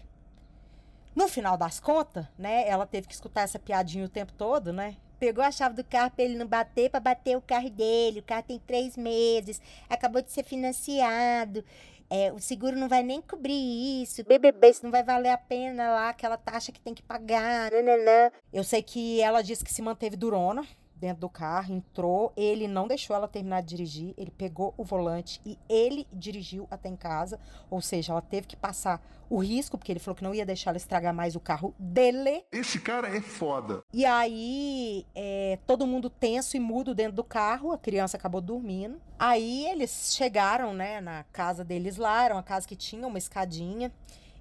No 1.16 1.28
final 1.28 1.58
das 1.58 1.80
contas, 1.80 2.26
né, 2.38 2.68
ela 2.68 2.86
teve 2.86 3.08
que 3.08 3.14
escutar 3.14 3.42
essa 3.42 3.60
piadinha 3.60 4.06
o 4.06 4.10
tempo 4.10 4.32
todo, 4.34 4.72
né? 4.72 4.96
Pegou 5.20 5.44
a 5.44 5.52
chave 5.52 5.76
do 5.76 5.84
carro 5.84 6.12
para 6.12 6.26
ele 6.26 6.36
não 6.36 6.46
bater, 6.46 6.90
para 6.90 7.00
bater 7.00 7.36
o 7.36 7.42
carro 7.42 7.70
dele. 7.70 8.20
O 8.20 8.24
carro 8.24 8.44
tem 8.44 8.60
três 8.60 8.96
meses, 8.96 9.62
acabou 9.90 10.22
de 10.22 10.32
ser 10.32 10.44
financiado. 10.44 11.64
É, 12.10 12.32
o 12.32 12.40
seguro 12.40 12.78
não 12.78 12.88
vai 12.88 13.04
nem 13.04 13.22
cobrir 13.22 14.02
isso. 14.02 14.24
BBB, 14.24 14.70
isso 14.70 14.84
não 14.84 14.92
vai 14.92 15.04
valer 15.04 15.30
a 15.30 15.38
pena 15.38 15.90
lá, 15.90 16.10
aquela 16.10 16.38
taxa 16.38 16.72
que 16.72 16.80
tem 16.80 16.94
que 16.94 17.04
pagar. 17.04 17.72
Nananã. 17.72 18.32
Eu 18.54 18.64
sei 18.64 18.82
que 18.82 19.20
ela 19.22 19.42
disse 19.42 19.64
que 19.64 19.74
se 19.74 19.82
manteve 19.82 20.16
durona, 20.16 20.66
dentro 21.00 21.22
do 21.22 21.30
carro, 21.30 21.74
entrou, 21.74 22.34
ele 22.36 22.68
não 22.68 22.88
deixou 22.88 23.16
ela 23.16 23.28
terminar 23.28 23.62
de 23.62 23.70
dirigir, 23.70 24.14
ele 24.18 24.32
pegou 24.32 24.74
o 24.78 24.84
volante 24.84 25.40
e 25.46 25.58
ele 25.70 26.08
dirigiu 26.12 26.68
até 26.70 26.90
em 26.90 26.96
casa, 26.96 27.40
ou 27.70 27.82
seja, 27.82 28.12
ela 28.12 28.22
teve 28.22 28.48
que 28.48 28.56
passar 28.56 29.02
o 29.30 29.40
risco, 29.40 29.78
porque 29.78 29.92
ele 29.92 30.00
falou 30.00 30.16
que 30.16 30.24
não 30.24 30.34
ia 30.34 30.46
deixar 30.46 30.72
ela 30.72 30.78
estragar 30.78 31.14
mais 31.14 31.36
o 31.36 31.40
carro 31.40 31.76
dele. 31.78 32.46
Esse 32.52 32.80
cara 32.80 33.16
é 33.16 33.22
foda. 33.22 33.84
E 33.94 34.06
aí, 34.06 35.06
é, 35.14 35.60
todo 35.68 35.86
mundo 35.86 36.10
tenso 36.10 36.56
e 36.56 36.60
mudo 36.60 36.96
dentro 36.96 37.14
do 37.14 37.24
carro, 37.24 37.72
a 37.72 37.78
criança 37.78 38.18
acabou 38.18 38.42
dormindo. 38.42 39.02
Aí 39.20 39.66
eles 39.68 40.14
chegaram, 40.16 40.74
né, 40.74 41.02
na 41.02 41.24
casa 41.26 41.64
deles 41.64 41.98
lá, 41.98 42.24
era 42.24 42.34
uma 42.34 42.44
casa 42.44 42.68
que 42.68 42.76
tinha 42.76 43.06
uma 43.06 43.18
escadinha. 43.18 43.92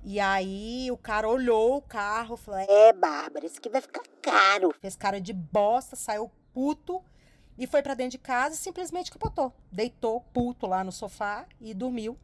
E 0.09 0.21
aí 0.21 0.89
o 0.93 0.97
cara 0.97 1.29
olhou 1.29 1.79
o 1.79 1.83
carro, 1.83 2.37
falou: 2.37 2.61
É, 2.61 2.93
Bárbara, 2.93 3.45
isso 3.45 3.59
aqui 3.59 3.69
vai 3.69 3.81
ficar 3.81 4.03
caro. 4.23 4.73
Fez 4.81 4.95
cara 4.95 5.21
de 5.21 5.33
bosta, 5.33 5.97
saiu 5.97 6.31
puto 6.57 7.03
e 7.59 7.67
foi 7.67 7.83
para 7.83 7.93
dentro 7.93 8.13
de 8.13 8.19
casa 8.19 8.55
e 8.55 8.59
simplesmente 8.59 9.11
capotou. 9.11 9.53
Deitou 9.71 10.23
puto 10.33 10.67
lá 10.67 10.83
no 10.83 10.91
sofá 10.91 11.45
e 11.61 11.75
dormiu. 11.75 12.17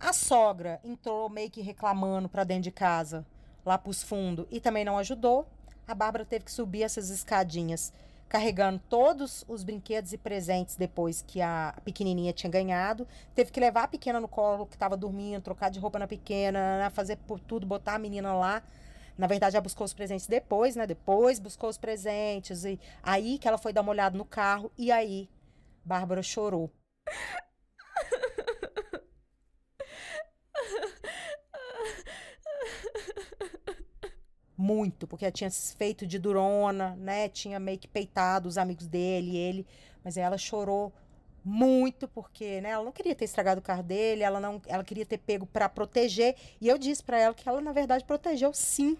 A 0.00 0.14
sogra 0.14 0.80
entrou 0.82 1.28
meio 1.28 1.50
que 1.50 1.60
reclamando 1.60 2.30
para 2.30 2.44
dentro 2.44 2.62
de 2.62 2.70
casa, 2.70 3.26
lá 3.62 3.76
pros 3.76 4.02
fundos, 4.02 4.46
e 4.50 4.58
também 4.58 4.86
não 4.86 4.96
ajudou. 4.96 5.46
A 5.86 5.94
Bárbara 5.94 6.24
teve 6.24 6.46
que 6.46 6.50
subir 6.52 6.82
essas 6.82 7.10
escadinhas, 7.10 7.92
carregando 8.26 8.80
todos 8.88 9.44
os 9.46 9.62
brinquedos 9.62 10.14
e 10.14 10.18
presentes 10.18 10.76
depois 10.76 11.20
que 11.20 11.42
a 11.42 11.74
pequenininha 11.84 12.32
tinha 12.32 12.50
ganhado. 12.50 13.06
Teve 13.34 13.50
que 13.50 13.60
levar 13.60 13.82
a 13.82 13.88
pequena 13.88 14.18
no 14.18 14.28
colo, 14.28 14.64
que 14.64 14.76
estava 14.76 14.96
dormindo, 14.96 15.42
trocar 15.42 15.70
de 15.70 15.78
roupa 15.78 15.98
na 15.98 16.06
pequena, 16.06 16.90
fazer 16.94 17.16
por 17.18 17.38
tudo, 17.38 17.66
botar 17.66 17.96
a 17.96 17.98
menina 17.98 18.34
lá. 18.34 18.62
Na 19.16 19.26
verdade, 19.26 19.56
ela 19.56 19.62
buscou 19.62 19.84
os 19.84 19.94
presentes 19.94 20.26
depois, 20.26 20.76
né? 20.76 20.86
Depois 20.86 21.38
buscou 21.38 21.70
os 21.70 21.78
presentes. 21.78 22.64
E 22.64 22.78
aí 23.02 23.38
que 23.38 23.48
ela 23.48 23.58
foi 23.58 23.72
dar 23.72 23.80
uma 23.80 23.92
olhada 23.92 24.16
no 24.16 24.24
carro. 24.24 24.70
E 24.76 24.92
aí, 24.92 25.28
Bárbara 25.84 26.22
chorou. 26.22 26.70
Muito, 34.58 35.06
porque 35.06 35.24
ela 35.24 35.32
tinha 35.32 35.50
se 35.50 35.76
feito 35.76 36.06
de 36.06 36.18
durona, 36.18 36.96
né? 36.96 37.28
Tinha 37.28 37.60
meio 37.60 37.78
que 37.78 37.88
peitado 37.88 38.48
os 38.48 38.58
amigos 38.58 38.86
dele, 38.86 39.36
ele. 39.36 39.66
Mas 40.02 40.16
ela 40.16 40.38
chorou 40.38 40.92
muito 41.44 42.08
porque, 42.08 42.60
né, 42.60 42.70
ela 42.70 42.84
não 42.84 42.90
queria 42.90 43.14
ter 43.14 43.24
estragado 43.24 43.60
o 43.60 43.62
carro 43.62 43.82
dele, 43.82 44.24
ela 44.24 44.40
não, 44.40 44.60
ela 44.66 44.82
queria 44.82 45.06
ter 45.06 45.18
pego 45.18 45.46
para 45.46 45.68
proteger, 45.68 46.34
e 46.60 46.66
eu 46.66 46.76
disse 46.76 47.04
para 47.04 47.20
ela 47.20 47.32
que 47.32 47.48
ela 47.48 47.60
na 47.60 47.70
verdade 47.70 48.04
protegeu 48.04 48.52
sim 48.52 48.98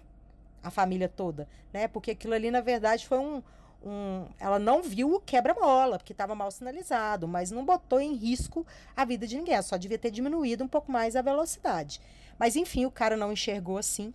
a 0.67 0.71
família 0.71 1.09
toda, 1.09 1.47
né? 1.73 1.87
Porque 1.87 2.11
aquilo 2.11 2.33
ali 2.33 2.51
na 2.51 2.61
verdade 2.61 3.07
foi 3.07 3.17
um, 3.17 3.41
um 3.83 4.25
ela 4.39 4.59
não 4.59 4.83
viu 4.83 5.13
o 5.13 5.19
quebra-mola, 5.19 5.97
porque 5.97 6.13
estava 6.13 6.35
mal 6.35 6.51
sinalizado, 6.51 7.27
mas 7.27 7.51
não 7.51 7.65
botou 7.65 7.99
em 7.99 8.15
risco 8.15 8.65
a 8.95 9.05
vida 9.05 9.25
de 9.25 9.37
ninguém, 9.37 9.53
ela 9.53 9.63
só 9.63 9.77
devia 9.77 9.97
ter 9.97 10.11
diminuído 10.11 10.63
um 10.63 10.67
pouco 10.67 10.91
mais 10.91 11.15
a 11.15 11.21
velocidade. 11.21 12.01
Mas 12.39 12.55
enfim, 12.55 12.85
o 12.85 12.91
cara 12.91 13.17
não 13.17 13.31
enxergou 13.31 13.77
assim. 13.77 14.13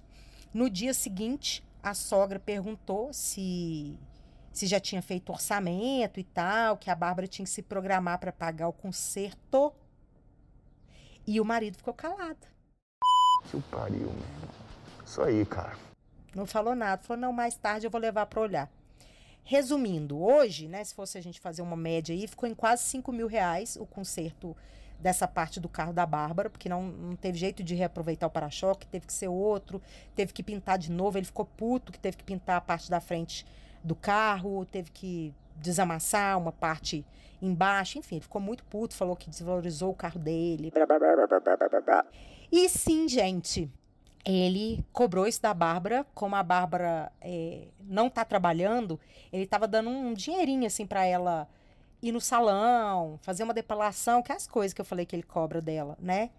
No 0.55 0.71
dia 0.71 0.95
seguinte, 0.95 1.65
a 1.83 1.95
sogra 1.95 2.39
perguntou 2.39 3.13
se 3.13 3.99
se 4.53 4.67
já 4.67 4.79
tinha 4.79 5.01
feito 5.01 5.33
orçamento 5.33 6.21
e 6.21 6.25
tal, 6.25 6.77
que 6.77 6.91
a 6.91 6.95
Bárbara 6.95 7.27
tinha 7.27 7.45
que 7.45 7.51
se 7.51 7.63
programar 7.63 8.19
para 8.19 8.31
pagar 8.31 8.69
o 8.69 8.73
conserto. 8.73 9.73
E 11.27 11.41
o 11.41 11.45
marido 11.45 11.79
ficou 11.79 11.95
calado. 11.95 12.47
Que 13.51 13.61
pariu, 13.71 14.13
meu. 14.13 15.05
Isso 15.05 15.23
aí, 15.23 15.47
cara. 15.47 15.77
Não 16.35 16.47
falou 16.47 16.75
nada. 16.75 17.03
Falou, 17.03 17.21
não, 17.21 17.33
mais 17.33 17.55
tarde 17.55 17.87
eu 17.87 17.91
vou 17.91 18.01
levar 18.01 18.27
para 18.27 18.41
olhar. 18.41 18.71
Resumindo, 19.45 20.23
hoje, 20.23 20.69
né, 20.69 20.85
se 20.85 20.95
fosse 20.95 21.19
a 21.19 21.21
gente 21.21 21.41
fazer 21.41 21.63
uma 21.63 21.77
média 21.77 22.15
aí, 22.15 22.27
ficou 22.27 22.49
em 22.49 22.55
quase 22.55 22.85
5 22.85 23.11
mil 23.13 23.27
reais 23.27 23.77
o 23.77 23.85
conserto 23.85 24.57
dessa 25.01 25.27
parte 25.27 25.59
do 25.59 25.69
carro 25.69 25.93
da 25.93 26.07
Bárbara, 26.07 26.49
porque 26.49 26.69
não, 26.69 26.85
não 26.85 27.17
teve 27.17 27.37
jeito 27.37 27.63
de 27.63 27.75
reaproveitar 27.75 28.29
o 28.29 28.31
para-choque, 28.31 28.87
teve 28.87 29.05
que 29.05 29.13
ser 29.13 29.27
outro, 29.27 29.83
teve 30.15 30.33
que 30.33 30.45
pintar 30.45 30.79
de 30.79 30.93
novo. 30.93 31.19
Ele 31.19 31.27
ficou 31.27 31.45
puto 31.45 31.91
que 31.91 31.99
teve 31.99 32.17
que 32.17 32.25
pintar 32.25 32.57
a 32.57 32.61
parte 32.61 32.89
da 32.89 33.01
frente 33.01 33.45
do 33.83 33.97
carro, 33.97 34.65
teve 34.65 34.93
que 34.93 35.35
desamassar 35.57 36.39
uma 36.39 36.53
parte 36.53 37.05
embaixo, 37.41 37.99
enfim, 37.99 38.17
ele 38.17 38.23
ficou 38.23 38.41
muito 38.41 38.65
puto, 38.65 38.95
falou 38.95 39.17
que 39.17 39.29
desvalorizou 39.29 39.91
o 39.91 39.95
carro 39.95 40.21
dele. 40.21 40.71
Blá, 40.71 40.87
blá, 40.87 40.99
blá, 40.99 42.07
e 42.53 42.69
sim, 42.69 43.09
gente, 43.09 43.69
ele 44.25 44.85
cobrou 44.93 45.27
isso 45.27 45.43
da 45.43 45.53
Bárbara, 45.53 46.07
como 46.15 46.37
a 46.37 46.43
Bárbara 46.43 47.11
é, 47.21 47.69
não 47.81 48.09
tá 48.09 48.25
trabalhando, 48.25 48.99
ele 49.33 49.47
tava 49.47 49.67
dando 49.67 49.91
um 49.91 50.15
dinheirinho 50.15 50.67
assim 50.67 50.87
para 50.87 51.05
ela 51.05 51.49
ir 52.01 52.13
no 52.13 52.21
salão, 52.21 53.19
fazer 53.23 53.45
uma 53.45 53.55
depilação, 53.55 54.23
que 54.23 54.33
é 54.33 54.35
as 54.35 54.47
coisas 54.47 54.73
que 54.73 54.81
eu 54.81 54.85
falei 54.85 55.07
que 55.07 55.15
ele 55.15 55.23
cobra 55.23 55.61
dela, 55.61 55.97
né? 56.01 56.31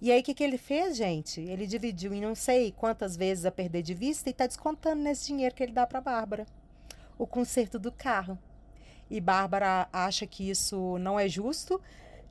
E 0.00 0.10
aí, 0.10 0.20
o 0.20 0.22
que, 0.22 0.32
que 0.32 0.42
ele 0.42 0.56
fez, 0.56 0.96
gente? 0.96 1.42
Ele 1.42 1.66
dividiu 1.66 2.14
em 2.14 2.22
não 2.22 2.34
sei 2.34 2.72
quantas 2.72 3.16
vezes 3.16 3.44
a 3.44 3.50
perder 3.50 3.82
de 3.82 3.92
vista 3.92 4.30
e 4.30 4.32
tá 4.32 4.46
descontando 4.46 5.02
nesse 5.02 5.26
dinheiro 5.26 5.54
que 5.54 5.62
ele 5.62 5.72
dá 5.72 5.86
pra 5.86 6.00
Bárbara 6.00 6.46
o 7.18 7.26
conserto 7.26 7.78
do 7.78 7.92
carro. 7.92 8.38
E 9.10 9.20
Bárbara 9.20 9.88
acha 9.92 10.26
que 10.26 10.48
isso 10.48 10.96
não 10.98 11.20
é 11.20 11.28
justo, 11.28 11.78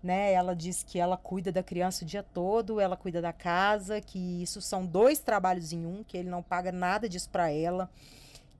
né? 0.02 0.32
Ela 0.32 0.56
diz 0.56 0.84
que 0.84 1.00
ela 1.00 1.18
cuida 1.18 1.52
da 1.52 1.62
criança 1.62 2.04
o 2.04 2.08
dia 2.08 2.24
todo, 2.24 2.80
ela 2.80 2.96
cuida 2.96 3.22
da 3.22 3.34
casa, 3.34 4.02
que 4.02 4.42
isso 4.42 4.62
são 4.62 4.86
dois 4.86 5.20
trabalhos 5.20 5.72
em 5.74 5.86
um, 5.86 6.04
que 6.04 6.18
ele 6.18 6.30
não 6.30 6.42
paga 6.42 6.72
nada 6.72 7.08
disso 7.08 7.30
para 7.30 7.52
ela, 7.52 7.90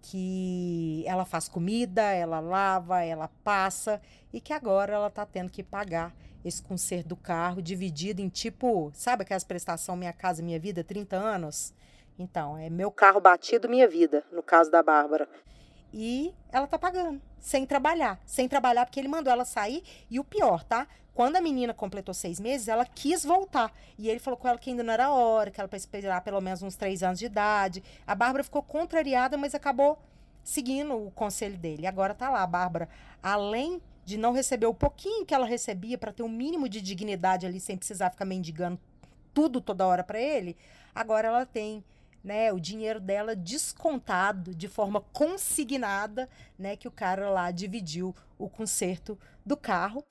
que 0.02 1.04
ela 1.06 1.26
faz 1.26 1.48
comida, 1.48 2.02
ela 2.02 2.40
lava, 2.40 3.04
ela 3.04 3.30
passa 3.44 4.02
e 4.32 4.40
que 4.40 4.54
agora 4.54 4.94
ela 4.94 5.10
tá 5.10 5.26
tendo 5.26 5.50
que 5.50 5.64
pagar 5.64 6.14
esse 6.44 6.62
conserto 6.62 7.08
do 7.08 7.16
carro 7.16 7.62
dividido 7.62 8.22
em 8.22 8.30
tipo, 8.30 8.92
sabe 8.94 9.24
aquelas 9.24 9.44
prestação 9.44 9.96
Minha 9.96 10.14
Casa 10.14 10.42
Minha 10.42 10.60
Vida, 10.60 10.84
30 10.84 11.16
anos? 11.16 11.74
Então, 12.18 12.58
é 12.58 12.70
meu 12.70 12.92
carro 12.92 13.22
batido, 13.22 13.70
minha 13.70 13.88
vida, 13.88 14.26
no 14.32 14.44
caso 14.44 14.70
da 14.70 14.84
Bárbara. 14.84 15.28
E 15.94 16.34
ela 16.52 16.68
tá 16.68 16.78
pagando, 16.78 17.22
sem 17.40 17.66
trabalhar. 17.66 18.20
Sem 18.26 18.48
trabalhar, 18.48 18.86
porque 18.86 19.00
ele 19.00 19.08
mandou 19.08 19.32
ela 19.32 19.46
sair. 19.46 19.84
E 20.10 20.20
o 20.20 20.24
pior, 20.24 20.64
tá? 20.64 20.88
Quando 21.14 21.36
a 21.36 21.42
menina 21.42 21.74
completou 21.74 22.14
seis 22.14 22.40
meses, 22.40 22.68
ela 22.68 22.86
quis 22.86 23.26
voltar. 23.26 23.74
E 23.98 24.10
ele 24.10 24.20
falou 24.20 24.38
com 24.38 24.48
ela 24.48 24.58
que 24.58 24.70
ainda 24.70 24.84
não 24.84 24.94
era 24.94 25.12
hora, 25.12 25.52
que 25.52 25.60
ela 25.60 25.68
para 25.68 25.78
esperar 25.78 26.22
pelo 26.22 26.40
menos 26.40 26.62
uns 26.62 26.76
três 26.76 27.04
anos 27.04 27.20
de 27.20 27.26
idade. 27.26 27.84
A 28.08 28.16
Bárbara 28.16 28.44
ficou 28.44 28.64
contrariada, 28.64 29.38
mas 29.38 29.54
acabou 29.54 30.00
seguindo 30.44 30.96
o 30.96 31.12
conselho 31.12 31.58
dele. 31.58 31.86
Agora 31.86 32.14
tá 32.14 32.30
lá, 32.30 32.42
a 32.42 32.48
Bárbara, 32.48 32.88
além 33.22 33.82
de 34.06 34.18
não 34.18 34.32
receber 34.32 34.66
o 34.66 34.74
pouquinho 34.74 35.26
que 35.26 35.34
ela 35.34 35.46
recebia 35.46 35.98
para 35.98 36.14
ter 36.14 36.24
um 36.24 36.30
mínimo 36.30 36.70
de 36.70 36.82
dignidade 36.82 37.46
ali 37.46 37.60
sem 37.60 37.78
precisar 37.78 38.10
ficar 38.10 38.26
mendigando 38.26 38.80
tudo 39.34 39.62
toda 39.62 39.86
hora 39.86 40.04
para 40.04 40.20
ele, 40.20 40.58
agora 40.96 41.28
ela 41.28 41.46
tem 41.46 41.84
né, 42.24 42.52
o 42.52 42.60
dinheiro 42.60 43.00
dela 43.00 43.36
descontado 43.36 44.54
de 44.54 44.68
forma 44.68 45.02
consignada, 45.14 46.30
né, 46.58 46.76
que 46.76 46.88
o 46.88 46.92
cara 46.92 47.30
lá 47.30 47.52
dividiu 47.52 48.16
o 48.38 48.50
conserto 48.50 49.18
do 49.46 49.56
carro. 49.56 50.04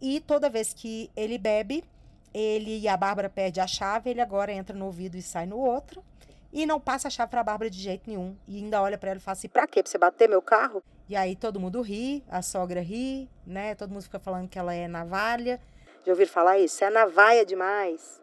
E 0.00 0.20
toda 0.20 0.48
vez 0.48 0.72
que 0.72 1.10
ele 1.16 1.38
bebe, 1.38 1.84
ele 2.32 2.78
e 2.78 2.88
a 2.88 2.96
Bárbara 2.96 3.28
perde 3.28 3.60
a 3.60 3.66
chave, 3.66 4.10
ele 4.10 4.20
agora 4.20 4.52
entra 4.52 4.76
no 4.76 4.86
ouvido 4.86 5.16
e 5.16 5.22
sai 5.22 5.46
no 5.46 5.58
outro. 5.58 6.04
E 6.52 6.64
não 6.64 6.80
passa 6.80 7.08
a 7.08 7.10
chave 7.10 7.30
para 7.30 7.40
a 7.40 7.44
Bárbara 7.44 7.68
de 7.68 7.78
jeito 7.78 8.08
nenhum. 8.08 8.36
E 8.46 8.56
ainda 8.56 8.80
olha 8.80 8.96
para 8.96 9.10
ela 9.10 9.18
e 9.18 9.22
fala 9.22 9.32
assim: 9.32 9.48
"Pra 9.48 9.66
quê? 9.66 9.82
Pra 9.82 9.90
você 9.90 9.98
bater 9.98 10.28
meu 10.28 10.40
carro?" 10.40 10.82
E 11.08 11.16
aí 11.16 11.36
todo 11.36 11.60
mundo 11.60 11.82
ri, 11.82 12.24
a 12.28 12.40
sogra 12.40 12.80
ri, 12.80 13.28
né? 13.46 13.74
Todo 13.74 13.90
mundo 13.90 14.02
fica 14.02 14.18
falando 14.18 14.48
que 14.48 14.58
ela 14.58 14.74
é 14.74 14.88
navalha. 14.88 15.60
Já 16.06 16.12
ouviram 16.12 16.30
falar 16.30 16.58
isso? 16.58 16.82
É 16.84 16.90
navalha 16.90 17.44
demais. 17.44 18.20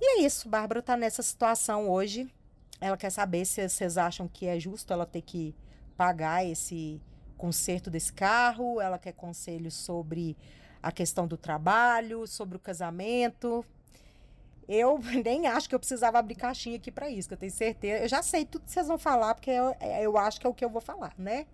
E 0.00 0.18
é 0.18 0.26
isso, 0.26 0.48
Bárbara 0.48 0.82
tá 0.82 0.96
nessa 0.96 1.22
situação 1.22 1.88
hoje. 1.88 2.30
Ela 2.80 2.96
quer 2.96 3.10
saber 3.10 3.44
se 3.46 3.66
vocês 3.66 3.96
acham 3.96 4.28
que 4.28 4.46
é 4.46 4.60
justo 4.60 4.92
ela 4.92 5.06
ter 5.06 5.22
que 5.22 5.54
pagar 5.96 6.44
esse 6.44 7.00
conserto 7.36 7.90
desse 7.90 8.12
carro. 8.12 8.80
Ela 8.80 8.98
quer 8.98 9.12
conselhos 9.12 9.74
sobre 9.74 10.36
a 10.82 10.92
questão 10.92 11.26
do 11.26 11.36
trabalho, 11.36 12.26
sobre 12.26 12.56
o 12.56 12.60
casamento. 12.60 13.64
Eu 14.68 14.98
nem 15.24 15.46
acho 15.46 15.68
que 15.68 15.74
eu 15.74 15.78
precisava 15.78 16.18
abrir 16.18 16.34
caixinha 16.34 16.76
aqui 16.76 16.90
para 16.90 17.08
isso, 17.08 17.28
que 17.28 17.34
eu 17.34 17.38
tenho 17.38 17.52
certeza. 17.52 18.04
Eu 18.04 18.08
já 18.08 18.22
sei 18.22 18.44
tudo 18.44 18.64
que 18.64 18.72
vocês 18.72 18.86
vão 18.86 18.98
falar, 18.98 19.34
porque 19.34 19.50
eu, 19.50 19.74
é, 19.80 20.04
eu 20.04 20.18
acho 20.18 20.40
que 20.40 20.46
é 20.46 20.50
o 20.50 20.54
que 20.54 20.64
eu 20.64 20.70
vou 20.70 20.82
falar, 20.82 21.14
né? 21.16 21.46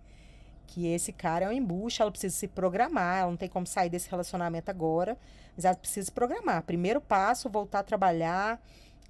Que 0.67 0.87
esse 0.87 1.11
cara 1.11 1.45
é 1.45 1.49
um 1.49 1.51
embuste, 1.51 2.01
ela 2.01 2.11
precisa 2.11 2.35
se 2.35 2.47
programar, 2.47 3.19
ela 3.19 3.29
não 3.29 3.37
tem 3.37 3.49
como 3.49 3.67
sair 3.67 3.89
desse 3.89 4.09
relacionamento 4.09 4.71
agora, 4.71 5.17
mas 5.55 5.65
ela 5.65 5.75
precisa 5.75 6.05
se 6.05 6.11
programar. 6.11 6.63
Primeiro 6.63 6.99
passo, 6.99 7.49
voltar 7.49 7.79
a 7.79 7.83
trabalhar, 7.83 8.59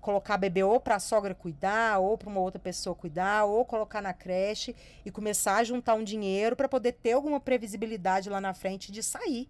colocar 0.01 0.37
bebê 0.37 0.63
ou 0.63 0.79
para 0.79 0.95
a 0.95 0.99
sogra 0.99 1.33
cuidar, 1.33 1.99
ou 1.99 2.17
para 2.17 2.29
uma 2.29 2.41
outra 2.41 2.59
pessoa 2.59 2.93
cuidar, 2.93 3.45
ou 3.45 3.63
colocar 3.63 4.01
na 4.01 4.13
creche 4.13 4.75
e 5.05 5.09
começar 5.09 5.57
a 5.57 5.63
juntar 5.63 5.95
um 5.95 6.03
dinheiro 6.03 6.55
para 6.55 6.67
poder 6.67 6.91
ter 6.91 7.13
alguma 7.13 7.39
previsibilidade 7.39 8.29
lá 8.29 8.41
na 8.41 8.53
frente 8.53 8.91
de 8.91 9.01
sair 9.01 9.49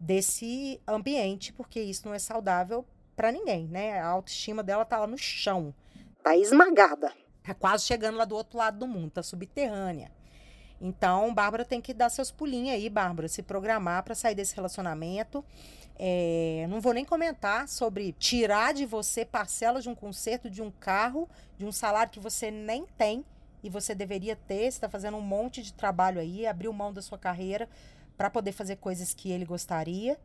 desse 0.00 0.80
ambiente, 0.88 1.52
porque 1.52 1.80
isso 1.80 2.06
não 2.06 2.14
é 2.14 2.18
saudável 2.18 2.86
para 3.14 3.30
ninguém, 3.30 3.66
né? 3.66 4.00
A 4.00 4.06
autoestima 4.06 4.62
dela 4.62 4.86
tá 4.86 4.98
lá 4.98 5.06
no 5.06 5.18
chão, 5.18 5.74
tá 6.22 6.34
esmagada. 6.34 7.12
Tá 7.42 7.54
quase 7.54 7.84
chegando 7.84 8.16
lá 8.16 8.24
do 8.24 8.34
outro 8.34 8.56
lado 8.56 8.78
do 8.78 8.86
mundo, 8.86 9.10
tá 9.10 9.22
subterrânea. 9.22 10.10
Então, 10.80 11.34
Bárbara 11.34 11.64
tem 11.64 11.80
que 11.80 11.92
dar 11.92 12.08
seus 12.08 12.30
pulinhos 12.30 12.74
aí, 12.74 12.88
Bárbara, 12.88 13.28
se 13.28 13.42
programar 13.42 14.02
para 14.02 14.14
sair 14.14 14.34
desse 14.34 14.54
relacionamento. 14.56 15.44
É, 15.98 16.66
não 16.70 16.80
vou 16.80 16.94
nem 16.94 17.04
comentar 17.04 17.68
sobre 17.68 18.12
tirar 18.18 18.72
de 18.72 18.86
você 18.86 19.22
parcelas 19.22 19.82
de 19.82 19.90
um 19.90 19.94
conserto 19.94 20.48
de 20.48 20.62
um 20.62 20.70
carro, 20.70 21.28
de 21.58 21.66
um 21.66 21.72
salário 21.72 22.10
que 22.10 22.18
você 22.18 22.50
nem 22.50 22.86
tem 22.96 23.22
e 23.62 23.68
você 23.68 23.94
deveria 23.94 24.34
ter. 24.34 24.62
Você 24.62 24.68
está 24.68 24.88
fazendo 24.88 25.18
um 25.18 25.22
monte 25.22 25.62
de 25.62 25.74
trabalho 25.74 26.18
aí, 26.18 26.46
abriu 26.46 26.72
mão 26.72 26.90
da 26.90 27.02
sua 27.02 27.18
carreira 27.18 27.68
para 28.16 28.30
poder 28.30 28.52
fazer 28.52 28.76
coisas 28.76 29.12
que 29.12 29.30
ele 29.30 29.44
gostaria. 29.44 30.18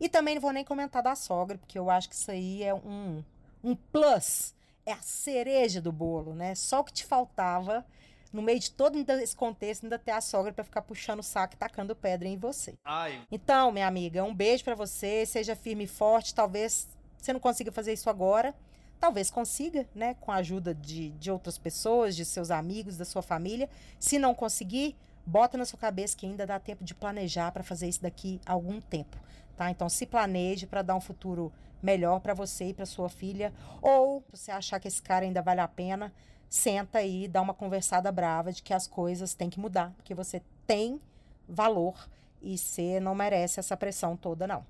E 0.00 0.08
também 0.08 0.36
não 0.36 0.42
vou 0.42 0.52
nem 0.52 0.64
comentar 0.64 1.02
da 1.02 1.14
sogra, 1.14 1.58
porque 1.58 1.78
eu 1.78 1.90
acho 1.90 2.08
que 2.08 2.14
isso 2.14 2.30
aí 2.30 2.62
é 2.62 2.72
um, 2.72 3.22
um 3.62 3.74
plus, 3.74 4.54
é 4.86 4.92
a 4.92 5.02
cereja 5.02 5.80
do 5.80 5.92
bolo, 5.92 6.34
né? 6.34 6.54
Só 6.54 6.80
o 6.80 6.84
que 6.84 6.92
te 6.92 7.04
faltava, 7.04 7.84
no 8.32 8.42
meio 8.42 8.58
de 8.58 8.70
todo 8.70 8.96
esse 8.96 9.34
contexto, 9.34 9.84
ainda 9.84 9.98
ter 9.98 10.10
a 10.10 10.20
sogra 10.20 10.52
para 10.52 10.64
ficar 10.64 10.82
puxando 10.82 11.20
o 11.20 11.22
saco 11.22 11.54
e 11.54 11.56
tacando 11.56 11.94
pedra 11.94 12.28
em 12.28 12.36
você. 12.36 12.74
Ai. 12.84 13.22
Então, 13.30 13.72
minha 13.72 13.86
amiga, 13.86 14.24
um 14.24 14.34
beijo 14.34 14.64
para 14.64 14.74
você, 14.74 15.24
seja 15.26 15.56
firme 15.56 15.84
e 15.84 15.86
forte. 15.86 16.34
Talvez 16.34 16.88
você 17.16 17.32
não 17.32 17.40
consiga 17.40 17.72
fazer 17.72 17.92
isso 17.92 18.10
agora, 18.10 18.54
talvez 19.00 19.30
consiga, 19.30 19.86
né? 19.94 20.14
Com 20.20 20.30
a 20.30 20.36
ajuda 20.36 20.74
de, 20.74 21.10
de 21.10 21.30
outras 21.30 21.58
pessoas, 21.58 22.14
de 22.14 22.24
seus 22.24 22.50
amigos, 22.50 22.96
da 22.96 23.04
sua 23.04 23.22
família. 23.22 23.68
Se 23.98 24.18
não 24.18 24.34
conseguir, 24.34 24.96
bota 25.26 25.56
na 25.56 25.64
sua 25.64 25.78
cabeça 25.78 26.16
que 26.16 26.26
ainda 26.26 26.46
dá 26.46 26.58
tempo 26.58 26.84
de 26.84 26.94
planejar 26.94 27.52
para 27.52 27.62
fazer 27.62 27.88
isso 27.88 28.02
daqui 28.02 28.40
a 28.44 28.52
algum 28.52 28.80
tempo 28.80 29.16
tá? 29.58 29.70
Então 29.70 29.88
se 29.88 30.06
planeje 30.06 30.66
para 30.66 30.80
dar 30.80 30.94
um 30.94 31.00
futuro 31.00 31.52
melhor 31.82 32.20
para 32.20 32.32
você 32.32 32.68
e 32.68 32.74
para 32.74 32.86
sua 32.86 33.08
filha, 33.08 33.52
ou 33.82 34.22
se 34.32 34.44
você 34.44 34.50
achar 34.52 34.80
que 34.80 34.88
esse 34.88 35.02
cara 35.02 35.24
ainda 35.24 35.42
vale 35.42 35.60
a 35.60 35.68
pena, 35.68 36.14
senta 36.48 36.98
aí 36.98 37.24
e 37.24 37.28
dá 37.28 37.40
uma 37.40 37.54
conversada 37.54 38.10
brava 38.10 38.52
de 38.52 38.62
que 38.62 38.72
as 38.72 38.86
coisas 38.86 39.34
têm 39.34 39.50
que 39.50 39.60
mudar, 39.60 39.92
porque 39.96 40.14
você 40.14 40.42
tem 40.66 41.00
valor 41.48 42.08
e 42.40 42.56
você 42.56 43.00
não 43.00 43.14
merece 43.14 43.60
essa 43.60 43.76
pressão 43.76 44.16
toda 44.16 44.46
não. 44.46 44.64